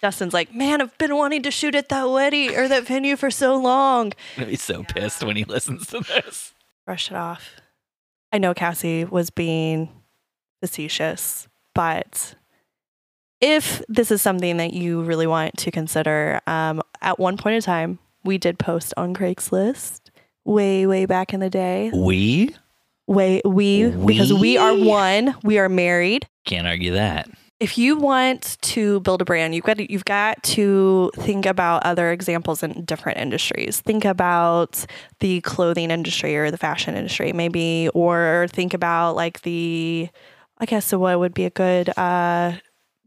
[0.00, 3.30] Justin's like, man, I've been wanting to shoot at that wedding or that venue for
[3.30, 4.12] so long.
[4.36, 6.52] Be so pissed when he listens to this.
[6.84, 7.50] Brush it off.
[8.32, 9.88] I know Cassie was being
[10.60, 12.34] facetious, but
[13.40, 17.62] if this is something that you really want to consider, um, at one point in
[17.62, 20.00] time, we did post on Craigslist
[20.44, 21.90] way, way back in the day.
[21.94, 22.54] We
[23.08, 26.26] Way, we, because we are one, we are married.
[26.44, 27.28] can't argue that.
[27.58, 31.84] If you want to build a brand, you've got to, you've got to think about
[31.84, 33.80] other examples in different industries.
[33.80, 34.84] Think about
[35.20, 40.08] the clothing industry or the fashion industry, maybe, or think about like the,
[40.58, 42.56] I guess, so what would be a good, uh,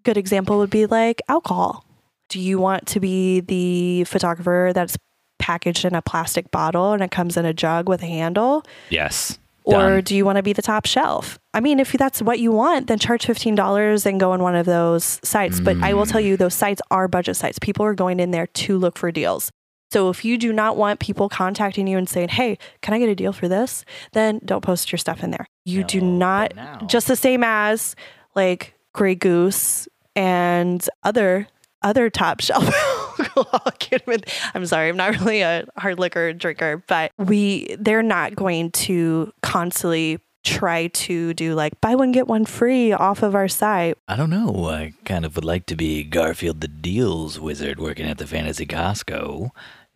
[0.04, 1.86] good example would be like alcohol.
[2.30, 4.98] Do you want to be the photographer that's
[5.38, 8.64] packaged in a plastic bottle and it comes in a jug with a handle?
[8.90, 9.38] Yes.
[9.70, 10.04] Or Done.
[10.04, 11.40] do you want to be the top shelf?
[11.54, 14.66] I mean, if that's what you want, then charge $15 and go on one of
[14.66, 15.60] those sites.
[15.60, 16.40] But I will tell you, mm.
[16.40, 17.60] those sites are budget sites.
[17.60, 19.52] People are going in there to look for deals.
[19.92, 23.10] So if you do not want people contacting you and saying, hey, can I get
[23.10, 23.86] a deal for this?
[24.14, 25.48] Then don't post your stuff in there.
[25.66, 26.54] You do not,
[26.88, 27.96] just the same as
[28.36, 31.48] like Grey Goose and other
[31.82, 32.68] other top shelf
[34.54, 39.34] I'm sorry, I'm not really a hard liquor drinker, but we they're not going to
[39.42, 43.98] constantly try to do like buy one get one free off of our site.
[44.08, 44.70] I don't know.
[44.70, 48.66] I kind of would like to be Garfield the Deals Wizard working at the Fantasy
[48.66, 49.50] Costco,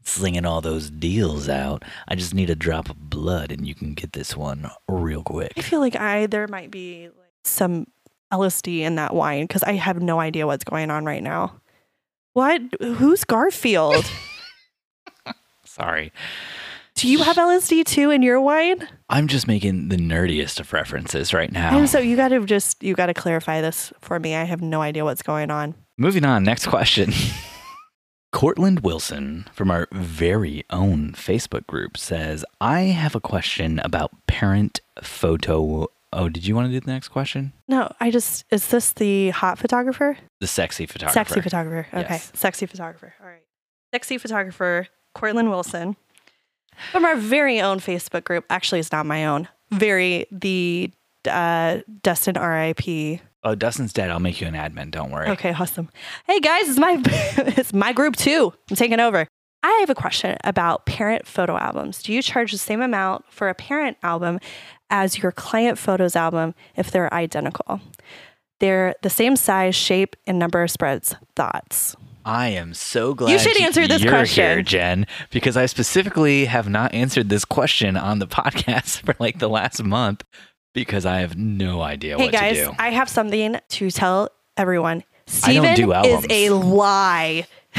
[0.03, 1.83] slinging all those deals out.
[2.07, 5.53] I just need a drop of blood, and you can get this one real quick.
[5.57, 7.87] I feel like I there might be like some
[8.31, 11.59] LSD in that wine because I have no idea what's going on right now.
[12.33, 12.61] What?
[12.81, 14.05] Who's Garfield?
[15.65, 16.11] Sorry.
[16.95, 18.87] Do you have LSD too in your wine?
[19.09, 21.77] I'm just making the nerdiest of references right now.
[21.77, 24.35] And so you got to just you got to clarify this for me.
[24.35, 25.73] I have no idea what's going on.
[25.97, 27.11] Moving on, next question.
[28.31, 34.81] Cortland Wilson from our very own Facebook group says, I have a question about parent
[35.03, 35.87] photo.
[36.15, 37.53] Oh, did you want to do the next question?
[37.67, 40.17] No, I just is this the hot photographer?
[40.39, 41.13] The sexy photographer.
[41.13, 41.87] Sexy photographer.
[41.93, 42.07] Okay.
[42.09, 42.31] Yes.
[42.33, 43.13] Sexy photographer.
[43.21, 43.43] All right.
[43.93, 45.95] Sexy photographer, Cortland Wilson.
[46.91, 48.45] From our very own Facebook group.
[48.49, 49.47] Actually, it's not my own.
[49.69, 50.91] Very, the
[51.29, 53.19] uh, Dustin RIP.
[53.43, 54.09] Oh, Dustin's dead.
[54.09, 54.89] I'll make you an admin.
[54.89, 55.29] Don't worry.
[55.29, 55.89] Okay, awesome.
[56.25, 58.53] Hey guys, it's my it's my group too.
[58.69, 59.27] I'm taking over.
[59.63, 62.03] I have a question about parent photo albums.
[62.03, 64.39] Do you charge the same amount for a parent album
[64.93, 67.81] as your client photos album if they're identical?
[68.59, 71.15] They're the same size, shape, and number of spreads.
[71.35, 71.97] Thoughts?
[72.23, 74.43] I am so glad you should answer this question.
[74.43, 79.39] here, Jen, because I specifically have not answered this question on the podcast for like
[79.39, 80.23] the last month
[80.73, 82.71] because I have no idea Hey what guys, to do.
[82.79, 85.03] I have something to tell everyone.
[85.43, 87.47] I don't Steven do is a lie.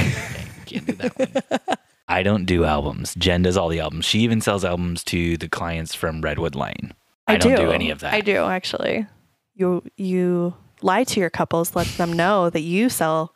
[0.66, 1.76] Can't do that one.
[2.08, 3.14] I don't do albums.
[3.14, 4.04] Jen does all the albums.
[4.04, 6.92] She even sells albums to the clients from Redwood Lane.
[7.26, 7.70] I, don't do.
[7.70, 8.14] any of that.
[8.14, 9.06] I do actually.
[9.54, 13.34] You you lie to your couples, let them know that you sell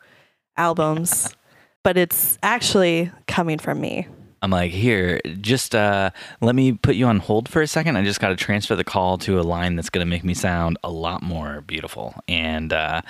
[0.57, 1.35] albums,
[1.83, 4.07] but it's actually coming from me.
[4.41, 7.97] I'm like, here, just uh, let me put you on hold for a second.
[7.97, 10.33] I just got to transfer the call to a line that's going to make me
[10.33, 12.15] sound a lot more beautiful.
[12.27, 13.01] And uh,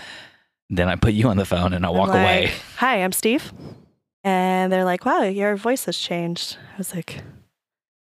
[0.69, 2.51] then I put you on the phone and I walk I'm away.
[2.77, 3.53] Hi, I'm Steve.
[4.23, 6.57] And they're like, wow, your voice has changed.
[6.73, 7.21] I was like,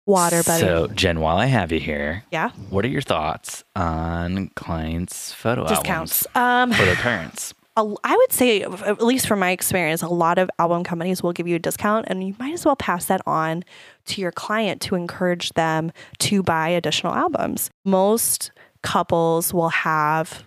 [0.09, 0.61] water, buddy.
[0.61, 5.67] So, Jen, while I have you here, yeah, what are your thoughts on clients' photo
[5.67, 6.25] discounts.
[6.35, 7.53] albums Um, for their parents?
[8.03, 11.47] I would say, at least from my experience, a lot of album companies will give
[11.47, 13.63] you a discount, and you might as well pass that on
[14.07, 17.69] to your client to encourage them to buy additional albums.
[17.85, 18.51] Most
[18.83, 20.43] couples will have.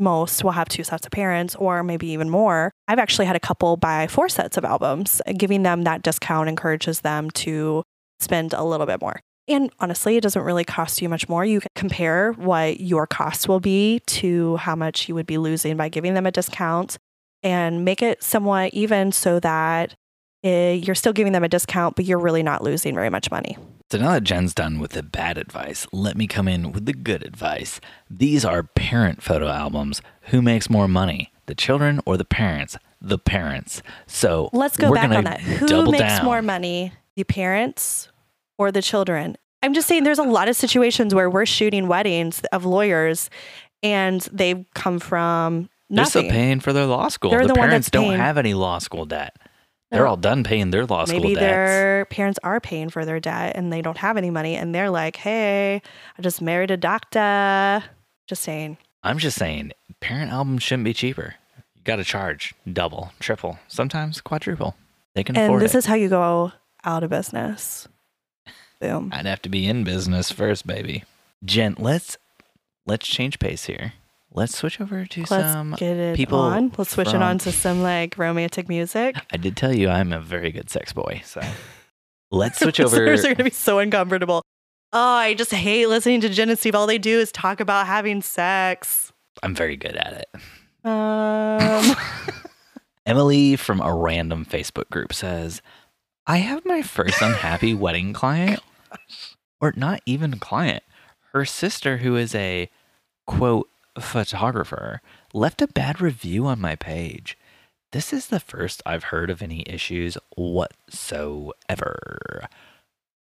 [0.00, 2.70] Most will have two sets of parents, or maybe even more.
[2.86, 5.20] I've actually had a couple buy four sets of albums.
[5.36, 7.82] Giving them that discount encourages them to
[8.20, 9.20] spend a little bit more.
[9.48, 11.44] And honestly, it doesn't really cost you much more.
[11.44, 15.76] You can compare what your costs will be to how much you would be losing
[15.76, 16.98] by giving them a discount
[17.42, 19.94] and make it somewhat even so that
[20.44, 23.56] eh, you're still giving them a discount, but you're really not losing very much money.
[23.90, 26.92] So now that Jen's done with the bad advice, let me come in with the
[26.92, 27.80] good advice.
[28.10, 30.02] These are parent photo albums.
[30.24, 32.76] Who makes more money, the children or the parents?
[33.00, 33.82] The parents.
[34.06, 35.40] So Let's go back on that.
[35.40, 36.24] Who makes down.
[36.26, 38.08] more money, the parents
[38.56, 39.36] or the children?
[39.62, 43.28] I'm just saying there's a lot of situations where we're shooting weddings of lawyers
[43.82, 47.30] and they've come from They're still paying for their law school.
[47.32, 49.36] They're the, the parents don't have any law school debt.
[49.90, 50.10] They're No.
[50.10, 51.40] all done paying their law school Maybe debts.
[51.40, 54.90] their parents are paying for their debt and they don't have any money and they're
[54.90, 55.82] like, hey,
[56.16, 57.82] I just married a doctor.
[58.28, 58.76] Just saying.
[59.02, 61.34] I'm just saying, parent albums shouldn't be cheaper.
[61.74, 64.76] You got to charge double, triple, sometimes quadruple.
[65.14, 65.78] They can And afford this it.
[65.78, 66.52] is how you go
[66.84, 67.88] out of business.
[68.80, 69.10] Boom.
[69.12, 71.04] I'd have to be in business first, baby.
[71.44, 72.16] Jen, let's
[72.86, 73.94] let's change pace here.
[74.32, 76.72] Let's switch over to Let's some get it people on.
[76.76, 79.16] Let's switch it from- on to some like romantic music.
[79.32, 81.40] I did tell you I'm a very good sex boy, so
[82.30, 82.96] let's switch over.
[82.96, 84.42] Listeners are going to be so uncomfortable.
[84.92, 86.74] Oh, I just hate listening to Jen and Steve.
[86.74, 89.12] All they do is talk about having sex.
[89.42, 90.40] I'm very good at it.
[90.88, 91.96] Um,
[93.06, 95.60] Emily from a random Facebook group says,
[96.30, 98.60] I have my first unhappy wedding client,
[99.62, 100.84] or not even client.
[101.32, 102.68] Her sister, who is a
[103.26, 105.00] quote photographer,
[105.32, 107.38] left a bad review on my page.
[107.92, 111.56] This is the first I've heard of any issues whatsoever.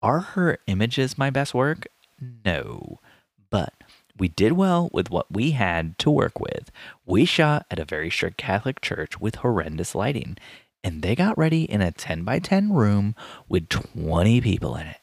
[0.02, 1.88] Are her images my best work?
[2.46, 3.02] No.
[3.50, 3.74] But
[4.18, 6.72] we did well with what we had to work with.
[7.06, 10.38] We shot at a very strict Catholic church with horrendous lighting,
[10.84, 13.16] and they got ready in a 10 by 10 room
[13.48, 14.98] with 20 people in it.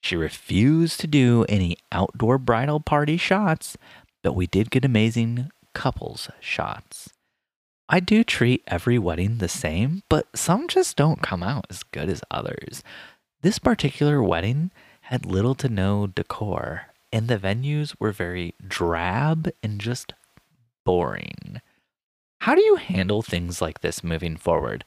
[0.00, 3.76] She refused to do any outdoor bridal party shots,
[4.22, 7.10] but we did get amazing couples shots.
[7.88, 12.08] I do treat every wedding the same, but some just don't come out as good
[12.08, 12.82] as others.
[13.42, 14.70] This particular wedding
[15.02, 20.14] had little to no decor, and the venues were very drab and just
[20.84, 21.60] boring.
[22.40, 24.84] How do you handle things like this moving forward?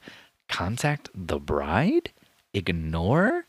[0.50, 2.10] Contact the bride?
[2.54, 3.46] Ignore?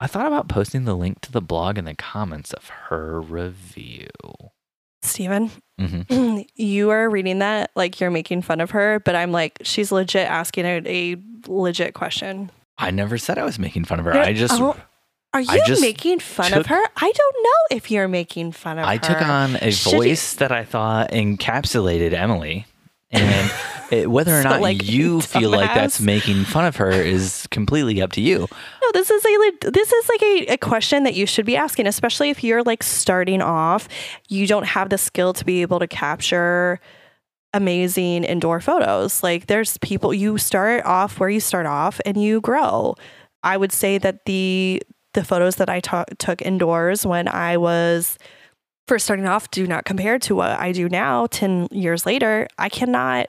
[0.00, 4.08] I thought about posting the link to the blog in the comments of her review.
[5.02, 9.58] Steven, hmm you are reading that like you're making fun of her, but I'm like,
[9.62, 11.16] she's legit asking a, a
[11.46, 12.50] legit question.
[12.78, 14.12] I never said I was making fun of her.
[14.14, 14.76] I just Oh,
[15.34, 16.80] are you just making fun took- of her?
[16.96, 19.04] I don't know if you're making fun of I her.
[19.04, 22.66] I took on a Should you- voice that I thought encapsulated Emily.
[23.12, 23.52] And
[23.90, 27.46] it, whether or So, not like, you feel like that's making fun of her is
[27.50, 28.48] completely up to you.
[28.82, 31.86] No, this is a this is like a, a question that you should be asking,
[31.86, 33.88] especially if you're like starting off.
[34.28, 36.80] You don't have the skill to be able to capture
[37.54, 39.22] amazing indoor photos.
[39.22, 42.94] Like there's people you start off where you start off and you grow.
[43.42, 44.82] I would say that the
[45.12, 48.18] the photos that I took indoors when I was
[48.86, 52.48] first starting off do not compare to what I do now 10 years later.
[52.58, 53.28] I cannot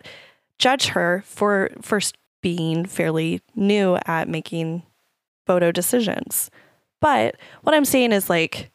[0.57, 4.83] judge her for first being fairly new at making
[5.45, 6.49] photo decisions.
[7.01, 8.71] But what I'm saying is like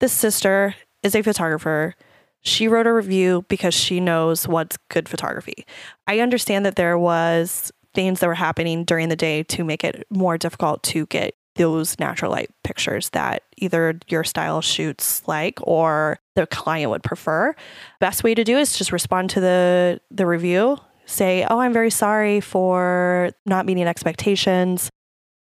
[0.00, 1.94] this sister is a photographer.
[2.42, 5.64] She wrote a review because she knows what's good photography.
[6.06, 10.06] I understand that there was things that were happening during the day to make it
[10.10, 16.18] more difficult to get those natural light pictures that either your style shoots like or
[16.34, 17.54] the client would prefer.
[18.00, 21.90] Best way to do is just respond to the the review, say, "Oh, I'm very
[21.90, 24.90] sorry for not meeting expectations.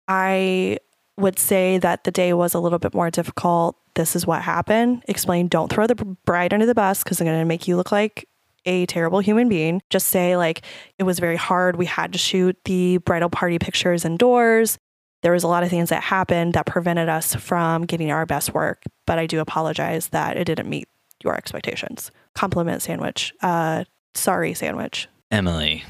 [0.08, 0.78] I
[1.16, 3.76] would say that the day was a little bit more difficult.
[3.94, 5.04] This is what happened.
[5.06, 7.92] Explain, don't throw the bride under the bus because I'm going to make you look
[7.92, 8.26] like
[8.66, 9.82] a terrible human being.
[9.90, 10.62] Just say, like,
[10.98, 11.76] it was very hard.
[11.76, 14.78] We had to shoot the bridal party pictures indoors.
[15.22, 18.54] There was a lot of things that happened that prevented us from getting our best
[18.54, 18.82] work.
[19.06, 20.88] But I do apologize that it didn't meet
[21.22, 22.10] your expectations.
[22.34, 23.32] Compliment sandwich.
[23.42, 25.08] Uh, sorry sandwich.
[25.30, 25.84] Emily,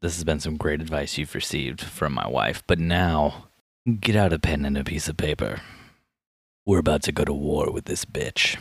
[0.00, 3.48] this has been some great advice you've received from my wife, but now
[4.00, 5.60] get out a pen and a piece of paper.
[6.66, 8.58] We're about to go to war with this bitch.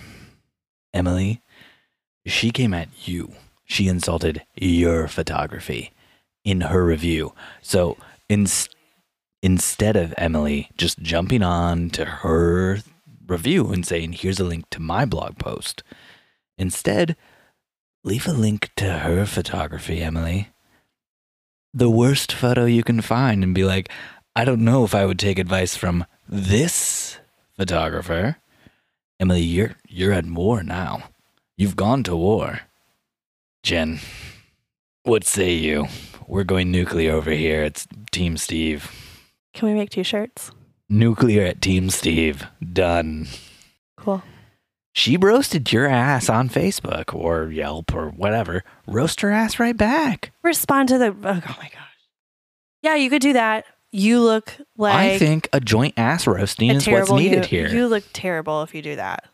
[0.93, 1.41] Emily,
[2.25, 3.33] she came at you.
[3.65, 5.91] She insulted your photography
[6.43, 7.33] in her review.
[7.61, 7.97] So
[8.27, 8.47] in,
[9.41, 12.79] instead of Emily just jumping on to her
[13.27, 15.83] review and saying, here's a link to my blog post,
[16.57, 17.15] instead,
[18.03, 20.49] leave a link to her photography, Emily.
[21.73, 23.89] The worst photo you can find and be like,
[24.35, 27.19] I don't know if I would take advice from this
[27.55, 28.37] photographer.
[29.19, 31.03] Emily, you're you're at war now.
[31.57, 32.61] You've gone to war.
[33.63, 33.99] Jen,
[35.03, 35.87] what say you?
[36.25, 37.63] We're going nuclear over here.
[37.63, 39.08] It's Team Steve.
[39.53, 40.51] Can we make t shirts?
[40.89, 42.45] Nuclear at Team Steve.
[42.73, 43.27] Done.
[43.97, 44.23] Cool.
[44.93, 48.63] She roasted your ass on Facebook or Yelp or whatever.
[48.87, 50.31] Roast her ass right back.
[50.43, 51.07] Respond to the.
[51.07, 51.73] Oh, my gosh.
[52.81, 53.65] Yeah, you could do that.
[53.91, 57.67] You look like I think a joint ass roasting is what's needed hu- here.
[57.69, 59.25] You look terrible if you do that.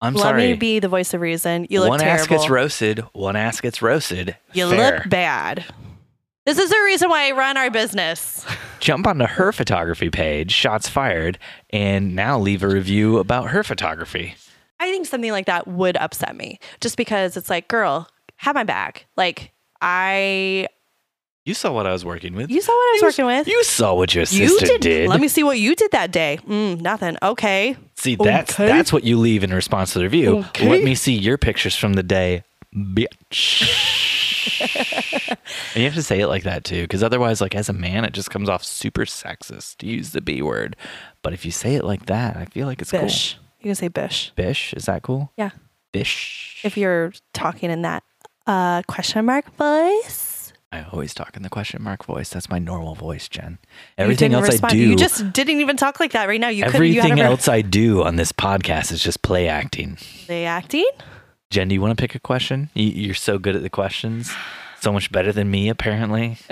[0.00, 0.42] I'm Let sorry.
[0.42, 1.66] Let me be the voice of reason.
[1.68, 2.14] You look one terrible.
[2.16, 4.36] One ass gets roasted, one ass gets roasted.
[4.52, 4.96] you Fair.
[4.98, 5.64] look bad.
[6.46, 8.44] This is the reason why I run our business.
[8.80, 11.38] Jump onto her photography page, shots fired,
[11.70, 14.34] and now leave a review about her photography.
[14.80, 18.64] I think something like that would upset me just because it's like, girl, have my
[18.64, 19.04] back.
[19.18, 20.66] Like, I,
[21.44, 22.50] You saw what I was working with.
[22.50, 23.46] you saw what I was You- working with.
[23.46, 24.80] You saw what your You sister did.
[24.80, 25.08] did.
[25.10, 26.38] Let me see what you did that day.
[26.48, 27.18] Mm, nothing.
[27.22, 27.76] Okay.
[27.96, 28.66] see that's Okay.
[28.66, 30.38] that's what you leave in response to the review.
[30.38, 30.70] Okay.
[30.70, 34.19] Let me see your pictures from the day, bitch.
[35.74, 38.04] and you have to say it like that too, because otherwise, like as a man,
[38.04, 40.76] it just comes off super sexist to use the B word.
[41.22, 43.08] But if you say it like that, I feel like it's cool.
[43.60, 44.32] You can say bish.
[44.36, 45.32] Bish, is that cool?
[45.36, 45.50] Yeah.
[45.92, 46.60] Bish.
[46.64, 48.02] If you're talking in that
[48.46, 50.52] uh, question mark voice.
[50.72, 52.30] I always talk in the question mark voice.
[52.30, 53.58] That's my normal voice, Jen.
[53.98, 54.72] Everything else respond.
[54.72, 54.80] I do.
[54.80, 56.48] You just didn't even talk like that right now.
[56.48, 56.86] You couldn't.
[56.86, 59.98] You everything else I do on this podcast is just play acting.
[60.28, 60.88] They acting?
[61.50, 62.70] Jen, do you want to pick a question?
[62.74, 64.32] You- You're so good at the questions.
[64.80, 66.38] So much better than me, apparently.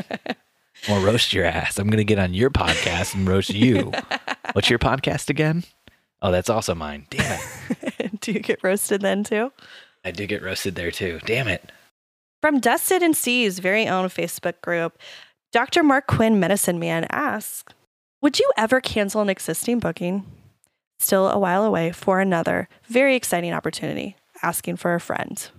[0.88, 1.76] Well, roast your ass.
[1.80, 3.90] I'm going to get on your podcast and roast you.
[4.52, 5.64] What's your podcast again?
[6.22, 7.08] Oh, that's also mine.
[7.10, 7.40] Damn
[7.98, 8.20] it.
[8.20, 9.50] Do you get roasted then too?
[10.04, 11.18] I do get roasted there too.
[11.26, 11.72] Damn it.
[12.40, 14.96] From Dustin and Steve's very own Facebook group,
[15.50, 15.82] Dr.
[15.82, 17.64] Mark Quinn, Medicine Man, asks
[18.22, 20.26] Would you ever cancel an existing booking?
[21.00, 25.50] Still a while away for another very exciting opportunity, asking for a friend.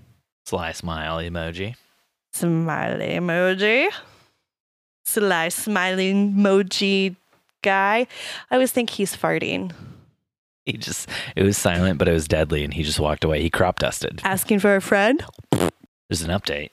[0.45, 1.75] Sly smile emoji.
[2.33, 3.89] Smiley emoji.
[5.05, 7.15] Sly smiling emoji
[7.63, 8.07] guy.
[8.49, 9.71] I always think he's farting.
[10.65, 13.41] He just, it was silent, but it was deadly, and he just walked away.
[13.41, 14.21] He crop dusted.
[14.23, 16.69] Asking for a friend There's an update.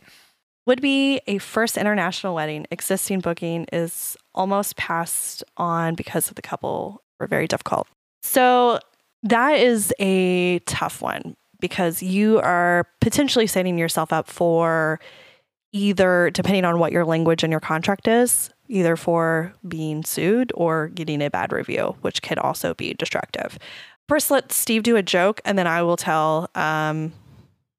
[0.66, 2.66] would be a first international wedding.
[2.70, 7.86] Existing booking is almost passed on because of the couple were very difficult.
[8.22, 8.80] So
[9.22, 15.00] that is a tough one because you are potentially setting yourself up for
[15.72, 20.88] either, depending on what your language and your contract is, either for being sued or
[20.88, 23.58] getting a bad review, which could also be destructive.
[24.08, 26.50] First, let Steve do a joke, and then I will tell.
[26.54, 27.12] Um,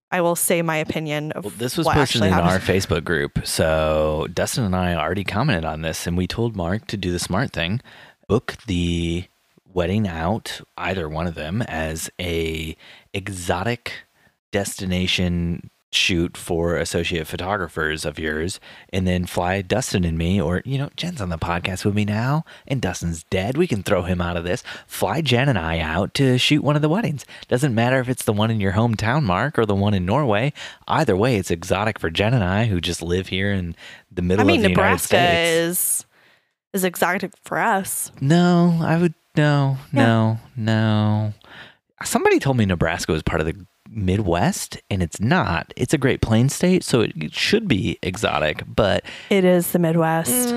[0.09, 2.59] I will say my opinion of Well, this was posted in our.
[2.59, 3.45] Facebook group.
[3.45, 7.19] So Dustin and I already commented on this, and we told Mark to do the
[7.19, 7.81] smart thing
[8.27, 9.25] book the
[9.73, 12.75] wedding out, either one of them, as a
[13.13, 13.93] exotic
[14.51, 18.59] destination shoot for associate photographers of yours
[18.91, 22.03] and then fly Dustin and me or you know Jen's on the podcast with me
[22.03, 23.57] now and Dustin's dead.
[23.57, 24.63] We can throw him out of this.
[24.85, 27.25] Fly Jen and I out to shoot one of the weddings.
[27.47, 30.51] Doesn't matter if it's the one in your hometown Mark or the one in Norway.
[30.87, 33.75] Either way it's exotic for Jen and I who just live here in
[34.11, 35.49] the middle I mean, of the United Nebraska States.
[35.49, 36.05] is
[36.73, 38.11] is exotic for us.
[38.19, 41.33] no, I would no, no, no.
[42.03, 45.73] Somebody told me Nebraska was part of the Midwest, and it's not.
[45.77, 50.49] It's a Great Plains state, so it should be exotic, but It is the Midwest.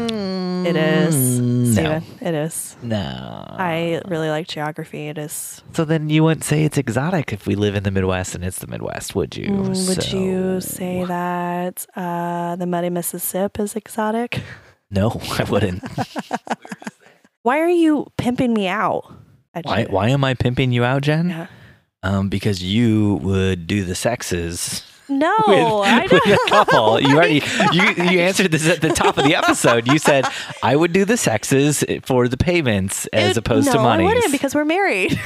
[0.67, 2.05] It is, Mm, Steven.
[2.21, 2.77] It is.
[2.83, 3.47] no.
[3.49, 5.09] I really like geography.
[5.09, 5.63] It is.
[5.73, 8.59] so then you wouldn't say it's exotic if we live in the Midwest and it's
[8.59, 9.49] the Midwest, would you?
[9.49, 14.43] Mm, would So- you say that uh, the muddy Mississippi is exotic?
[14.91, 15.83] No, I wouldn't.
[17.43, 19.11] Why are you pimping me out?
[19.55, 19.85] I why?
[19.89, 21.31] Why am I pimping you out, Jen?
[21.31, 21.47] Yeah.
[22.03, 27.01] Um, because you would do the sexes No, with, I with a couple.
[27.03, 29.87] You already you you answered this at the top of the episode.
[29.89, 30.25] You said
[30.63, 34.05] I would do the sexes for the payments as It- opposed no, to money.
[34.05, 35.19] I wouldn't because we're married.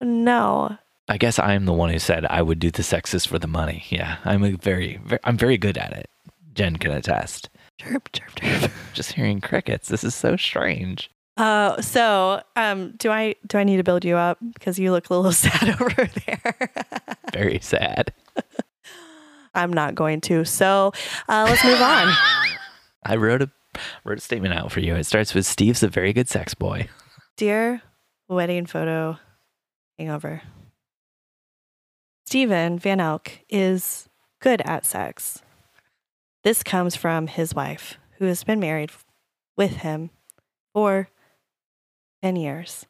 [0.00, 0.76] no.
[1.08, 3.84] I guess I'm the one who said I would do the sexes for the money.
[3.90, 6.08] Yeah, I'm a very, very I'm very good at it.
[6.54, 7.48] Jen can attest.
[7.78, 8.70] Chirp, chirp, chirp.
[8.92, 9.88] Just hearing crickets.
[9.88, 11.10] This is so strange.
[11.36, 15.08] Uh, so um, do I do I need to build you up because you look
[15.10, 16.70] a little sad over there?
[17.32, 18.12] Very sad.
[19.54, 20.44] I'm not going to.
[20.44, 20.92] So
[21.28, 22.12] uh, let's move on.
[23.04, 23.50] I wrote a
[24.04, 24.94] wrote a statement out for you.
[24.94, 26.88] It starts with Steve's a very good sex boy.
[27.36, 27.82] Dear
[28.28, 29.18] wedding photo
[29.98, 30.42] hangover.
[32.26, 34.08] Stephen Van Elk is
[34.40, 35.42] good at sex.
[36.44, 38.90] This comes from his wife, who has been married
[39.56, 40.10] with him
[40.74, 41.08] for
[42.22, 42.86] 10 years.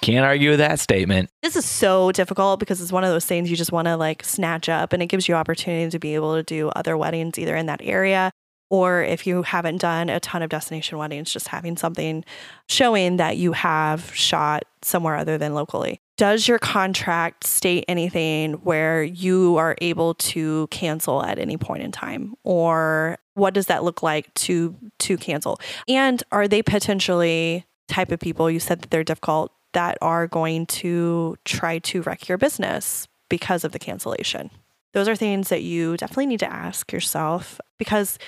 [0.00, 1.30] Can't argue with that statement.
[1.42, 4.24] This is so difficult because it's one of those things you just want to like
[4.24, 7.56] snatch up and it gives you opportunity to be able to do other weddings either
[7.56, 8.32] in that area
[8.68, 12.24] or if you haven't done a ton of destination weddings, just having something
[12.68, 16.00] showing that you have shot somewhere other than locally.
[16.16, 21.92] Does your contract state anything where you are able to cancel at any point in
[21.92, 25.60] time or what does that look like to to cancel?
[25.86, 30.64] And are they potentially type of people you said that they're difficult that are going
[30.66, 34.50] to try to wreck your business because of the cancellation?
[34.94, 38.18] Those are things that you definitely need to ask yourself because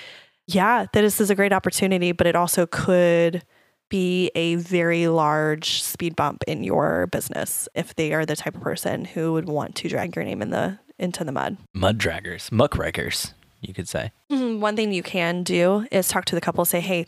[0.45, 3.43] yeah, this is a great opportunity, but it also could
[3.89, 8.61] be a very large speed bump in your business if they are the type of
[8.61, 11.57] person who would want to drag your name in the into the mud.
[11.73, 14.11] Mud draggers, muckrakers, you could say.
[14.31, 14.59] Mhm.
[14.59, 17.05] One thing you can do is talk to the couple, say, hey,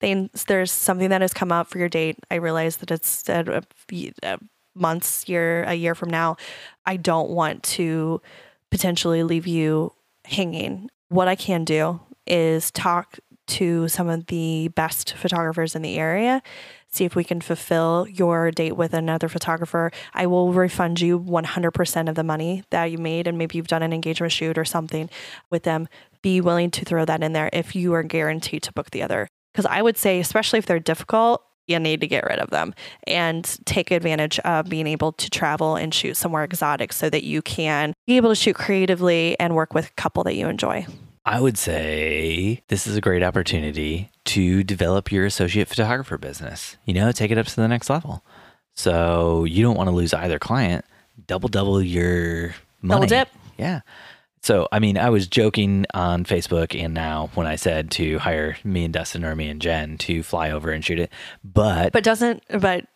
[0.00, 2.18] things, there's something that has come up for your date.
[2.30, 4.38] I realize that it's a few- uh,
[4.74, 6.36] months, year, a year from now.
[6.86, 8.20] I don't want to
[8.70, 9.92] potentially leave you
[10.24, 10.90] hanging.
[11.08, 13.18] What I can do is talk
[13.50, 16.42] to some of the best photographers in the area,
[16.88, 19.90] see if we can fulfill your date with another photographer.
[20.14, 23.82] I will refund you 100% of the money that you made, and maybe you've done
[23.82, 25.08] an engagement shoot or something
[25.50, 25.88] with them.
[26.22, 29.28] Be willing to throw that in there if you are guaranteed to book the other.
[29.52, 32.74] Because I would say, especially if they're difficult, you need to get rid of them
[33.06, 37.40] and take advantage of being able to travel and shoot somewhere exotic so that you
[37.42, 40.84] can be able to shoot creatively and work with a couple that you enjoy.
[41.30, 46.76] I would say this is a great opportunity to develop your associate photographer business.
[46.84, 48.24] You know, take it up to the next level.
[48.74, 50.84] So you don't want to lose either client.
[51.28, 53.06] Double double your money.
[53.06, 53.28] Double dip.
[53.56, 53.82] Yeah.
[54.42, 58.56] So I mean, I was joking on Facebook and now when I said to hire
[58.64, 61.12] me and Dustin or me and Jen to fly over and shoot it,
[61.44, 62.86] but, But doesn't, but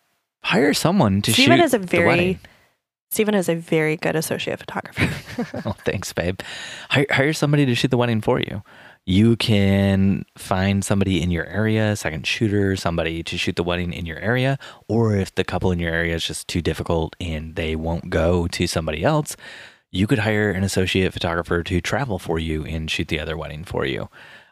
[0.43, 2.41] hire someone to Stephen shoot is a very.
[3.15, 5.09] Stephen is a very good associate photographer.
[5.67, 6.41] Oh, thanks, babe.
[6.91, 8.63] Hire, hire somebody to shoot the wedding for you.
[9.07, 14.05] You can find somebody in your area, second shooter, somebody to shoot the wedding in
[14.05, 14.59] your area.
[14.89, 18.47] Or if the couple in your area is just too difficult and they won't go
[18.49, 19.37] to somebody else,
[19.93, 23.63] you could hire an associate photographer to travel for you and shoot the other wedding
[23.65, 24.09] for you.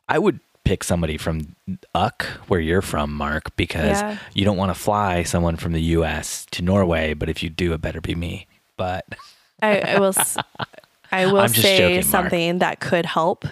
[0.09, 1.57] I would pick somebody from
[1.97, 4.19] UK, where you're from, Mark, because Yeah.
[4.35, 6.47] you don't want to fly someone from the U.S.
[6.53, 7.15] to Norway.
[7.15, 8.47] But if you do, it better be me.
[8.83, 9.07] But
[9.62, 10.14] I, I will.
[11.12, 13.45] I will say joking, something that could help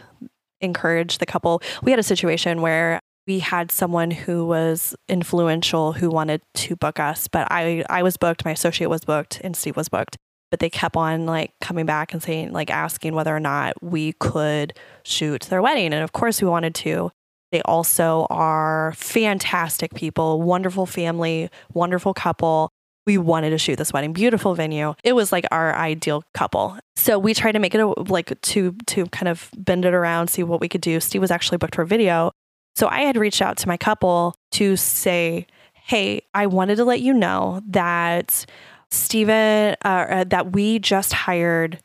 [0.61, 1.63] encourage the couple.
[1.83, 6.99] We had a situation where we had someone who was influential who wanted to book
[6.99, 10.17] us, but I I was booked, my associate was booked, and Steve was booked.
[10.51, 14.15] But they kept on like coming back and saying like asking whether or not we
[14.15, 14.73] could
[15.05, 17.13] shoot their wedding, and of course we wanted to.
[17.53, 22.73] They also are fantastic people, wonderful family, wonderful couple
[23.07, 24.13] we wanted to shoot this wedding.
[24.13, 24.95] Beautiful venue.
[25.03, 26.79] It was like our ideal couple.
[26.97, 30.29] So we tried to make it a, like to to kind of bend it around
[30.29, 31.01] see what we could do.
[31.01, 32.33] Steve was actually booked for video.
[32.77, 37.01] So i had reached out to my couple to say hey i wanted to let
[37.01, 38.47] you know that
[38.91, 41.83] steven uh, uh, that we just hired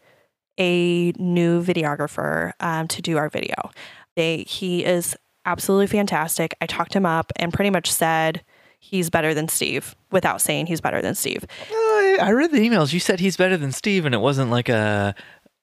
[0.59, 3.71] a new videographer um, to do our video.
[4.15, 6.55] They he is absolutely fantastic.
[6.61, 8.43] I talked him up and pretty much said
[8.89, 11.45] he's better than Steve without saying he's better than Steve.
[11.71, 12.93] I, I read the emails.
[12.93, 15.15] You said he's better than Steve, and it wasn't like a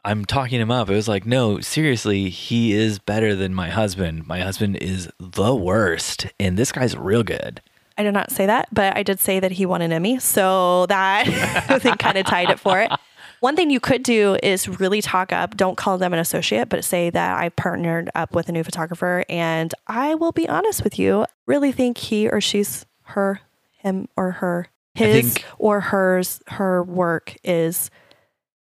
[0.04, 0.90] I'm talking him up.
[0.90, 4.26] It was like, no, seriously, he is better than my husband.
[4.26, 7.60] My husband is the worst, and this guy's real good.
[7.96, 10.18] I did not say that, but I did say that he won an Emmy.
[10.18, 11.28] So that
[11.70, 12.90] I think kind of tied it for it.
[13.38, 16.84] One thing you could do is really talk up, don't call them an associate, but
[16.84, 19.24] say that I partnered up with a new photographer.
[19.28, 23.40] And I will be honest with you, really think he or she's her,
[23.78, 27.90] him or her, his think- or hers, her work is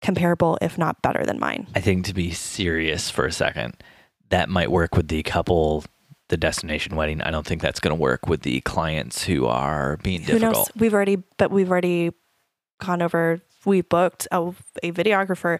[0.01, 1.67] comparable, if not better than mine.
[1.75, 3.81] I think to be serious for a second,
[4.29, 5.83] that might work with the couple,
[6.29, 7.21] the destination wedding.
[7.21, 10.53] I don't think that's going to work with the clients who are being Who difficult.
[10.53, 10.81] knows?
[10.81, 12.11] We've already, but we've already
[12.79, 13.41] gone over.
[13.65, 15.59] We booked a, a videographer.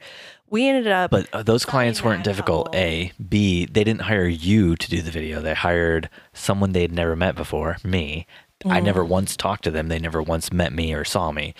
[0.50, 1.12] We ended up.
[1.12, 2.68] But uh, those clients weren't difficult.
[2.68, 2.80] couple.
[2.80, 5.42] A, B, they didn't hire you to do the video.
[5.42, 8.28] They hired someone they'd never met before, me.
[8.66, 9.10] I never Mm.
[9.10, 9.88] once talked to them.
[9.88, 11.54] They never once met me or saw me.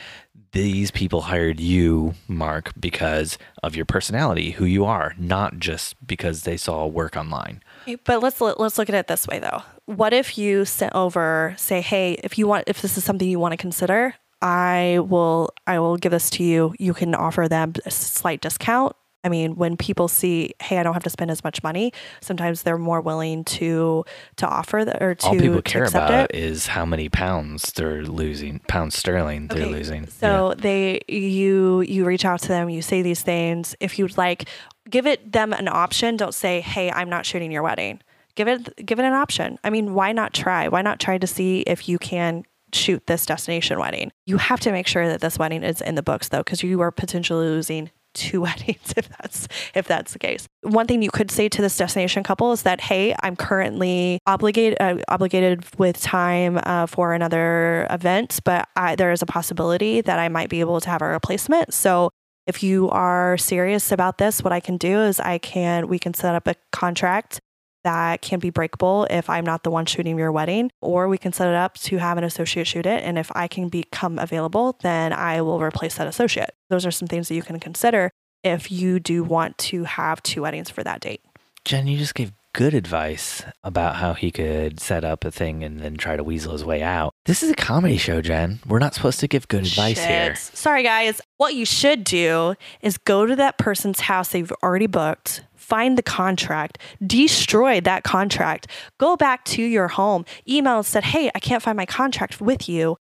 [0.54, 6.44] These people hired you, Mark, because of your personality, who you are, not just because
[6.44, 7.62] they saw work online.
[8.06, 9.62] But let's let's look at it this way though.
[9.86, 13.40] What if you sent over, say, hey, if you want, if this is something you
[13.40, 16.74] want to consider, I will I will give this to you.
[16.80, 18.96] You can offer them a slight discount.
[19.24, 21.92] I mean, when people see, hey, I don't have to spend as much money,
[22.22, 24.06] sometimes they're more willing to
[24.38, 26.32] to offer the, or to All people to care about it.
[26.34, 30.08] is how many pounds they're losing, pounds sterling they're Okay, losing.
[30.08, 33.76] So they you you reach out to them, you say these things.
[33.80, 34.48] If you'd like,
[34.90, 36.16] give it them an option.
[36.16, 38.02] Don't say, "Hey, I'm not shooting your wedding."
[38.36, 39.58] Give it give it an option.
[39.64, 40.68] I mean, why not try?
[40.68, 44.12] Why not try to see if you can shoot this destination wedding?
[44.28, 46.80] You have to make sure that this wedding is in the books though, because you
[46.82, 50.48] are potentially losing two weddings if that's if that's the case.
[50.62, 54.78] One thing you could say to this destination couple is that, "Hey, I'm currently obligated
[54.82, 60.20] uh, obligated with time uh, for another event, but I, there is a possibility that
[60.20, 61.74] I might be able to have a replacement.
[61.74, 62.10] So."
[62.48, 66.14] If you are serious about this, what I can do is I can we can
[66.14, 67.42] set up a contract
[67.88, 71.32] that can be breakable if I'm not the one shooting your wedding, or we can
[71.32, 73.02] set it up to have an associate shoot it.
[73.02, 76.52] And if I can become available, then I will replace that associate.
[76.70, 78.12] Those are some things that you can consider
[78.44, 81.22] if you do want to have two weddings for that date.
[81.64, 85.80] Jen, you just gave good advice about how he could set up a thing and
[85.80, 87.14] then try to weasel his way out.
[87.26, 88.60] This is a comedy show, Jen.
[88.68, 90.36] We're not supposed to give good advice here.
[90.36, 91.22] Sorry, guys.
[91.38, 96.04] What you should do is go to that person's house they've already booked, find the
[96.04, 98.68] contract, destroy that contract,
[99.00, 102.70] go back to your home, email and said, Hey, I can't find my contract with
[102.70, 102.96] you.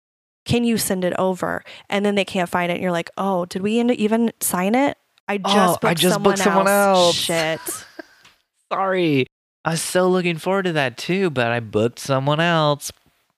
[0.44, 1.62] Can you send it over?
[1.88, 2.74] And then they can't find it.
[2.74, 4.96] And you're like, Oh, did we even sign it?
[5.28, 7.06] I oh, just Oh, booked I just someone booked someone else.
[7.06, 7.60] else." Shit.
[8.72, 9.26] Sorry.
[9.64, 12.92] I was so looking forward to that too, but I booked someone else.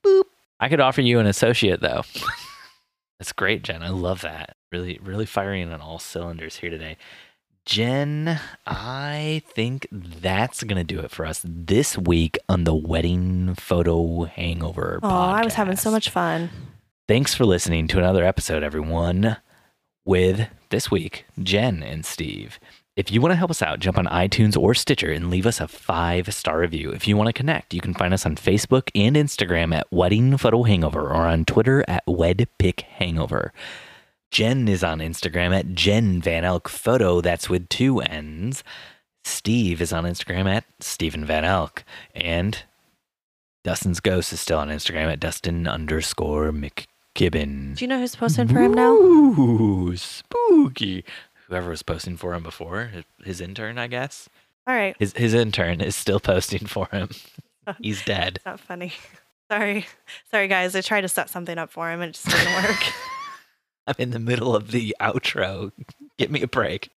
[0.05, 0.25] Boop.
[0.61, 2.03] I could offer you an associate though.
[3.19, 3.83] That's great, Jen.
[3.83, 4.55] I love that.
[4.71, 6.97] Really, really firing on all cylinders here today.
[7.69, 13.55] Jen, I think that's going to do it for us this week on the Wedding
[13.57, 16.49] Photo Hangover Oh, I was having so much fun.
[17.09, 19.37] Thanks for listening to another episode, everyone,
[20.07, 22.59] with this week, Jen and Steve.
[22.97, 25.61] If you want to help us out, jump on iTunes or Stitcher and leave us
[25.61, 26.91] a five star review.
[26.93, 30.39] If you want to connect, you can find us on Facebook and Instagram at Wedding
[30.39, 33.53] Photo Hangover or on Twitter at WedPic Hangover.
[34.31, 37.21] Jen is on Instagram at Jen Van Elk Photo.
[37.21, 38.63] That's with two N's.
[39.25, 41.85] Steve is on Instagram at Stephen Van Elk.
[42.15, 42.63] And
[43.65, 47.77] Dustin's Ghost is still on Instagram at Dustin underscore McKibben.
[47.77, 48.93] Do you know who's posting for him now?
[48.95, 51.05] Ooh, spooky.
[51.49, 52.91] Whoever was posting for him before,
[53.25, 54.29] his intern, I guess.
[54.67, 54.95] All right.
[54.99, 57.09] His his intern is still posting for him.
[57.81, 58.37] He's dead.
[58.37, 58.93] It's not funny.
[59.51, 59.87] Sorry.
[60.31, 60.77] Sorry, guys.
[60.77, 62.77] I tried to set something up for him and it just didn't work.
[63.95, 65.73] I'm in the middle of the outro.
[66.19, 66.91] Give me a break.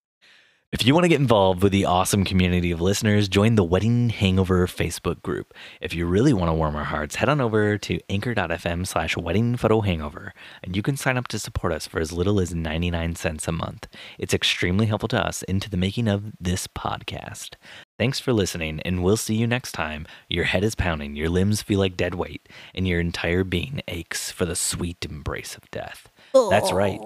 [0.73, 4.09] If you want to get involved with the awesome community of listeners, join the Wedding
[4.09, 5.53] Hangover Facebook group.
[5.81, 9.57] If you really want to warm our hearts, head on over to anchor.fm slash wedding
[9.57, 10.33] photo hangover,
[10.63, 13.53] and you can sign up to support us for as little as 99 cents a
[13.53, 13.89] month.
[14.17, 17.55] It's extremely helpful to us into the making of this podcast.
[17.99, 20.07] Thanks for listening, and we'll see you next time.
[20.29, 24.31] Your head is pounding, your limbs feel like dead weight, and your entire being aches
[24.31, 26.10] for the sweet embrace of death.
[26.33, 27.01] That's right.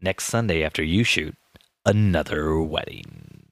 [0.00, 1.34] Next Sunday after you shoot,
[1.84, 3.46] another wedding.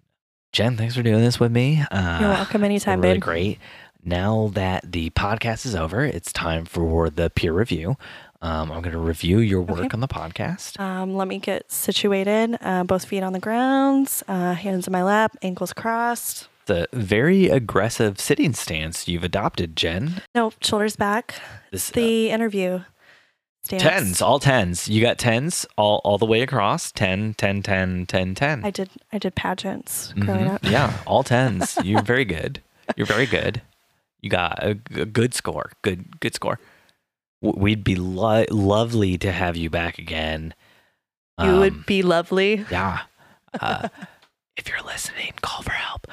[0.53, 1.83] Jen, thanks for doing this with me.
[1.91, 3.23] Uh, You're welcome anytime, really babe.
[3.23, 3.59] great.
[4.05, 7.97] Now that the podcast is over, it's time for the peer review.
[8.43, 9.89] Um, I'm going to review your work Okay.
[9.95, 10.79] on the podcast.
[10.79, 12.59] Um, let me get situated.
[12.61, 16.49] Uh, both feet on the ground, uh, hands in my lap, ankles crossed.
[16.67, 20.23] The very aggressive sitting stance you've adopted, Jen.
[20.35, 21.35] No, shoulders back.
[21.73, 22.83] This uh, The interview
[23.65, 24.89] tens, all tens.
[24.89, 28.65] You got tens all, all the way across 10, 10, 10, 10, 10.
[28.65, 28.91] I did.
[29.13, 30.55] I did pageants growing Mhm.
[30.55, 30.65] up.
[30.65, 31.77] Yeah, all tens.
[31.83, 32.61] You're very good.
[32.97, 33.63] You're very good.
[34.21, 35.73] You got a, a good score.
[35.83, 36.59] Good, good score.
[37.43, 40.55] We'd be lo- lovely to have you back again.
[41.39, 42.65] You Um, would be lovely.
[42.71, 43.01] Yeah.
[43.61, 43.89] Uh,
[44.57, 46.09] if you're listening, call for help.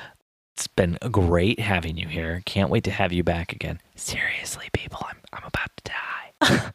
[0.56, 2.44] It's been great having you here.
[2.46, 3.80] Can't wait to have you back again.
[3.96, 6.72] Seriously, people, I'm I'm about to die.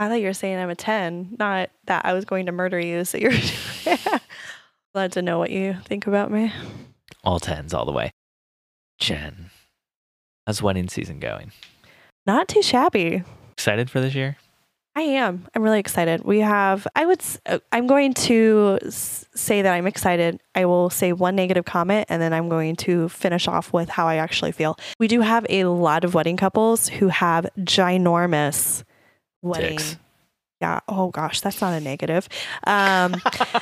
[0.00, 2.80] I thought you were saying I'm a 10, not that I was going to murder
[2.80, 3.04] you.
[3.04, 3.34] So you're
[4.94, 6.50] glad to know what you think about me.
[7.22, 8.10] All tens, all the way.
[8.98, 9.50] Jen,
[10.46, 11.52] how's wedding season going?
[12.26, 13.24] Not too shabby.
[13.52, 14.38] Excited for this year?
[14.96, 15.46] I am.
[15.54, 16.24] I'm really excited.
[16.24, 20.40] We have, I would, uh, I'm going to say that I'm excited.
[20.54, 24.08] I will say one negative comment and then I'm going to finish off with how
[24.08, 24.78] I actually feel.
[24.98, 28.82] We do have a lot of wedding couples who have ginormous
[29.42, 29.76] wedding.
[29.76, 29.96] Dicks.
[30.60, 30.80] Yeah.
[30.88, 32.28] Oh gosh, that's not a negative.
[32.66, 33.14] Um,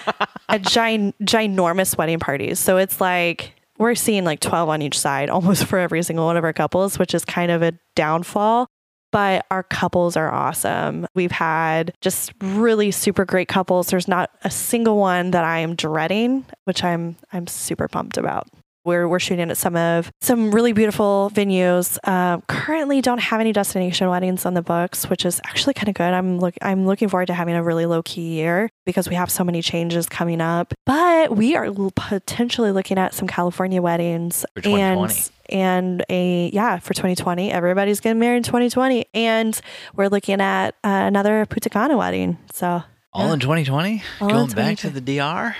[0.48, 2.58] a gin- ginormous wedding parties.
[2.58, 6.36] So it's like we're seeing like 12 on each side almost for every single one
[6.36, 8.66] of our couples, which is kind of a downfall.
[9.10, 11.06] But our couples are awesome.
[11.14, 13.86] We've had just really super great couples.
[13.86, 18.48] There's not a single one that I am dreading, which I'm I'm super pumped about.
[18.84, 21.98] We're, we're shooting at some of some really beautiful venues.
[22.04, 25.94] Uh, currently, don't have any destination weddings on the books, which is actually kind of
[25.94, 26.14] good.
[26.14, 29.30] I'm look I'm looking forward to having a really low key year because we have
[29.30, 30.72] so many changes coming up.
[30.86, 35.12] But we are potentially looking at some California weddings For 2020.
[35.12, 37.52] and and a yeah for 2020.
[37.52, 39.60] Everybody's getting married in 2020, and
[39.96, 42.38] we're looking at uh, another Punta Cana wedding.
[42.54, 43.34] So, All Yeah.
[43.34, 44.02] in 2020?
[44.20, 45.56] All in Going back to the DR?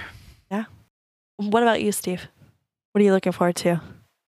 [0.50, 0.64] Yeah.
[1.36, 2.28] What about you, Steve?
[2.92, 3.80] What are you looking forward to?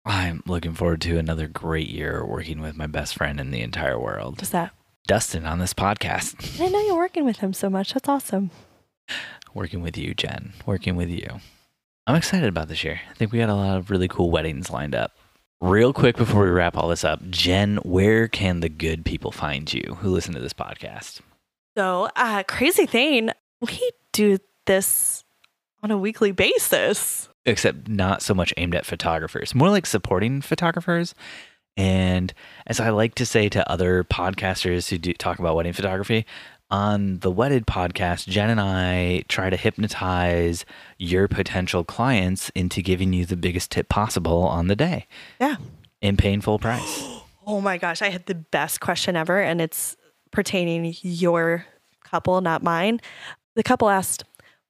[0.06, 4.00] I'm looking forward to another great year working with my best friend in the entire
[4.00, 4.74] world, What's that?
[5.08, 6.36] Dustin, on this podcast.
[6.56, 7.94] I didn't know you're working with him so much.
[7.94, 8.52] That's awesome.
[9.54, 10.54] Working with you, Jen.
[10.66, 11.28] Working with you.
[12.08, 13.02] I'm excited about this year.
[13.10, 15.16] I think we got a lot of really cool weddings lined up.
[15.62, 19.72] Real quick before we wrap all this up, Jen, where can the good people find
[19.72, 21.22] you who listen to this podcast?
[21.78, 23.30] So, uh, crazy thing,
[23.62, 25.24] we do this
[25.84, 27.29] on a weekly basis.
[27.46, 31.16] Except not so much aimed at photographers, more like supporting photographers.
[31.78, 32.34] And
[32.68, 36.26] as I like to say to other podcasters who do talk about wedding photography,
[36.72, 40.66] on the Wedded podcast, Jen and I try to hypnotize
[41.00, 45.08] your potential clients into giving you the biggest tip possible on the day
[45.40, 45.56] Yeah.
[46.02, 47.04] in paying full price.
[47.48, 49.98] Oh my gosh, I had the best question ever, and it's
[50.30, 51.66] pertaining your
[52.04, 53.02] couple, not mine.
[53.56, 54.24] The couple asked,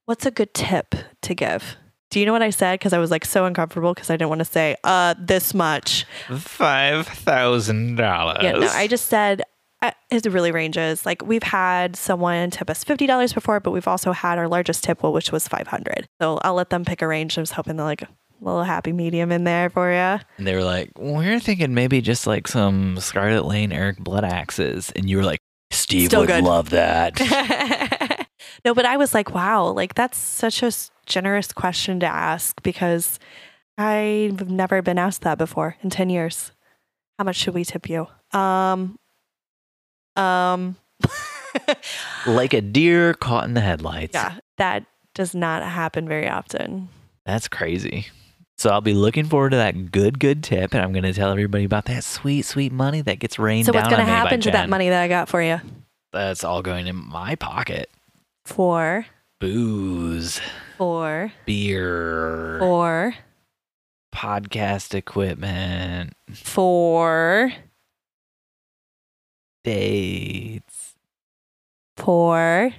[0.05, 1.76] "What's a good tip to give?"
[2.10, 2.80] Do you know what I said?
[2.80, 6.05] Because I was like so uncomfortable because I didn't want to say, "Uh, this much."
[6.38, 8.39] Five thousand dollars.
[8.41, 9.43] Yeah, no, I just said
[9.82, 11.05] uh, it really ranges.
[11.05, 14.84] Like we've had someone tip us fifty dollars before, but we've also had our largest
[14.84, 16.07] tip, which was five hundred.
[16.22, 17.38] So I'll let them pick a range.
[17.38, 18.07] I was hoping to like a
[18.41, 19.97] little happy medium in there for you.
[20.38, 24.91] And they were like, "We're thinking maybe just like some Scarlet Lane Eric Blood axes,"
[24.95, 25.39] and you were like,
[25.70, 26.43] "Steve Still would good.
[26.43, 27.20] love that."
[28.66, 32.62] no, but I was like, wow, like that's such a s- generous question to ask
[32.64, 33.20] because
[33.78, 36.51] I've never been asked that before in 10 years.
[37.18, 38.07] How much should we tip you?
[38.32, 38.97] Um,
[40.16, 40.78] um,
[42.28, 44.14] like a deer caught in the headlights.
[44.14, 46.88] yeah, that does not happen very often.
[47.26, 48.07] That's crazy.
[48.57, 51.32] So I'll be looking forward to that good, good tip, and I'm going to tell
[51.32, 54.12] everybody about that sweet, sweet money that gets rained So what's going to on me
[54.12, 55.62] by happen to that money that I got for you?
[56.12, 57.89] That's all going in my pocket.
[58.45, 59.05] For
[59.39, 60.41] Booze.
[60.80, 63.13] For beer, for
[64.15, 67.51] podcast equipment, for
[69.65, 70.95] dates,
[71.97, 72.71] for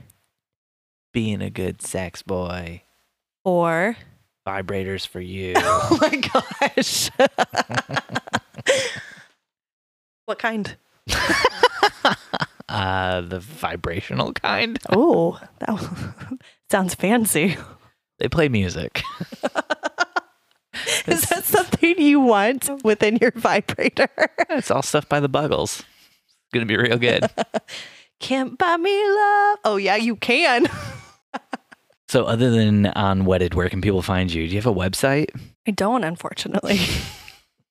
[1.12, 2.84] being a good sex boy,
[3.44, 3.98] for.
[4.48, 5.52] vibrators for you.
[5.62, 6.22] Oh my
[6.78, 7.10] gosh.
[10.24, 10.74] what kind?
[12.66, 14.78] uh, the vibrational kind.
[14.88, 16.38] Oh, that
[16.70, 17.58] sounds fancy.
[18.20, 19.02] They play music.
[21.06, 24.08] Is that something you want within your vibrator?
[24.50, 25.80] it's all stuff by the Buggles.
[25.80, 27.24] It's gonna be real good.
[28.20, 29.58] Can't buy me love.
[29.64, 30.66] Oh yeah, you can.
[32.08, 34.46] so, other than on Wedded, where can people find you?
[34.46, 35.30] Do you have a website?
[35.66, 36.78] I don't, unfortunately.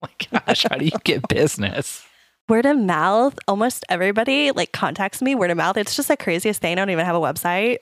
[0.01, 2.03] Oh my gosh, how do you get business?
[2.47, 3.37] Word of mouth.
[3.47, 5.77] Almost everybody like contacts me word of mouth.
[5.77, 6.71] It's just the craziest thing.
[6.71, 7.77] I don't even have a website.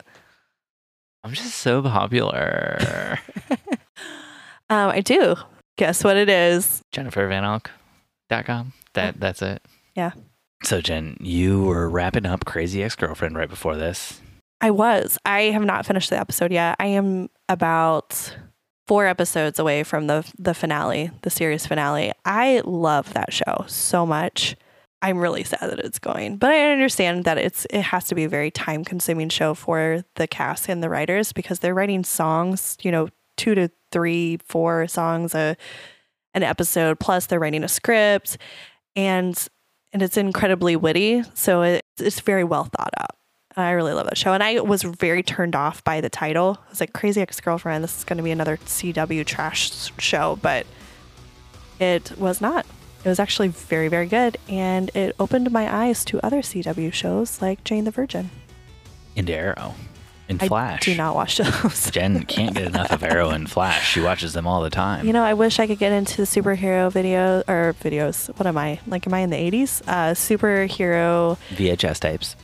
[1.28, 3.20] I'm just so popular.
[4.70, 5.36] Um, I do.
[5.78, 6.82] Guess what it is?
[6.94, 8.74] JenniferVanElk.com.
[8.94, 9.62] That that's it.
[9.96, 10.12] Yeah.
[10.64, 14.20] So Jen, you were wrapping up Crazy Ex-Girlfriend right before this.
[14.60, 15.18] I was.
[15.24, 16.76] I have not finished the episode yet.
[16.80, 18.36] I am about
[18.88, 22.12] four episodes away from the the finale, the series finale.
[22.26, 24.56] I love that show so much.
[25.02, 28.24] I'm really sad that it's going, but I understand that it's it has to be
[28.24, 32.78] a very time consuming show for the cast and the writers because they're writing songs,
[32.82, 35.56] you know, two to three, four songs a
[36.34, 37.00] an episode.
[37.00, 38.38] Plus, they're writing a script,
[38.96, 39.48] and
[39.94, 41.24] and it's incredibly witty.
[41.36, 43.12] So it, it's very well thought out.
[43.56, 44.34] I really love that show.
[44.34, 46.60] And I was very turned off by the title.
[46.68, 50.38] I was like, Crazy Ex Girlfriend, this is going to be another CW trash show.
[50.42, 50.68] But
[51.80, 52.68] it was not.
[53.08, 54.38] It was actually very, very good.
[54.50, 58.30] And it opened my eyes to other CW shows like Jane the Virgin.
[59.16, 59.76] And Arrow.
[60.28, 60.82] And Flash.
[60.86, 61.90] I do not watch those.
[61.90, 63.94] Jen can't get enough of Arrow and Flash.
[63.94, 65.08] She watches them all the time.
[65.08, 68.28] You know, I wish I could get into the superhero video or videos.
[68.38, 68.82] What am I?
[68.88, 69.82] Like, am I in the 80s?
[69.88, 72.36] Uh, superhero, VHS tapes.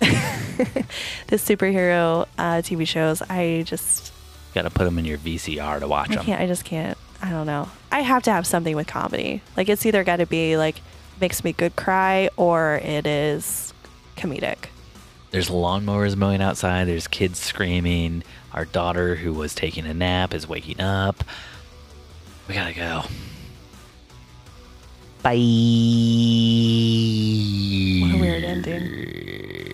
[1.27, 3.21] the superhero uh, TV shows.
[3.23, 4.13] I just,
[4.53, 6.23] Got to put them in your VCR to watch I them.
[6.25, 6.97] can't, I just can't.
[7.23, 7.69] I don't know.
[7.89, 9.41] I have to have something with comedy.
[9.55, 10.81] Like, it's either got to be like,
[11.21, 13.73] makes me good cry or it is
[14.17, 14.65] comedic.
[15.31, 16.85] There's lawnmowers mowing outside.
[16.85, 18.23] There's kids screaming.
[18.51, 21.23] Our daughter, who was taking a nap, is waking up.
[22.49, 23.03] We gotta go.
[25.21, 25.31] Bye.
[28.01, 29.72] What a weird ending.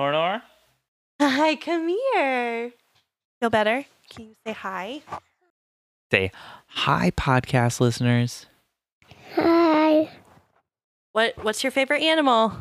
[0.00, 0.42] Nor Nor?
[1.20, 2.72] Hi, come here.
[3.38, 3.84] Feel better?
[4.08, 5.02] Can you say hi?
[6.10, 6.30] Say
[6.68, 8.46] hi, podcast listeners.
[9.34, 10.08] Hi,
[11.12, 12.54] What What's your favorite animal?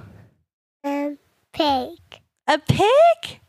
[0.85, 1.15] A
[1.53, 1.97] pig.
[2.45, 3.39] A pig?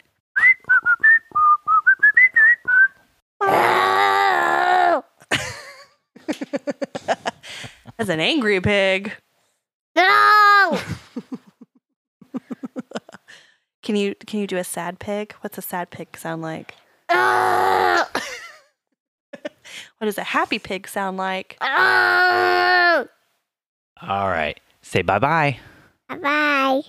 [3.42, 5.04] No!
[7.98, 9.12] As an angry pig.
[9.96, 10.78] No!
[13.90, 15.34] Can you can you do a sad pig?
[15.40, 16.76] What's a sad pig sound like?
[17.10, 18.04] No!
[19.98, 21.56] What does a happy pig sound like?
[21.60, 23.08] No!
[24.00, 24.60] All right.
[24.80, 25.58] Say bye bye
[26.08, 26.18] bye.
[26.18, 26.82] Bye.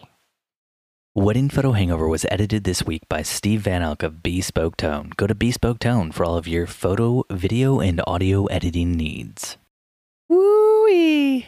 [1.16, 5.12] Wedding Photo Hangover was edited this week by Steve Van Elk of Bespoke Tone.
[5.18, 9.58] Go to Bespoke Tone for all of your photo, video, and audio editing needs.
[10.30, 11.48] Woo-wee.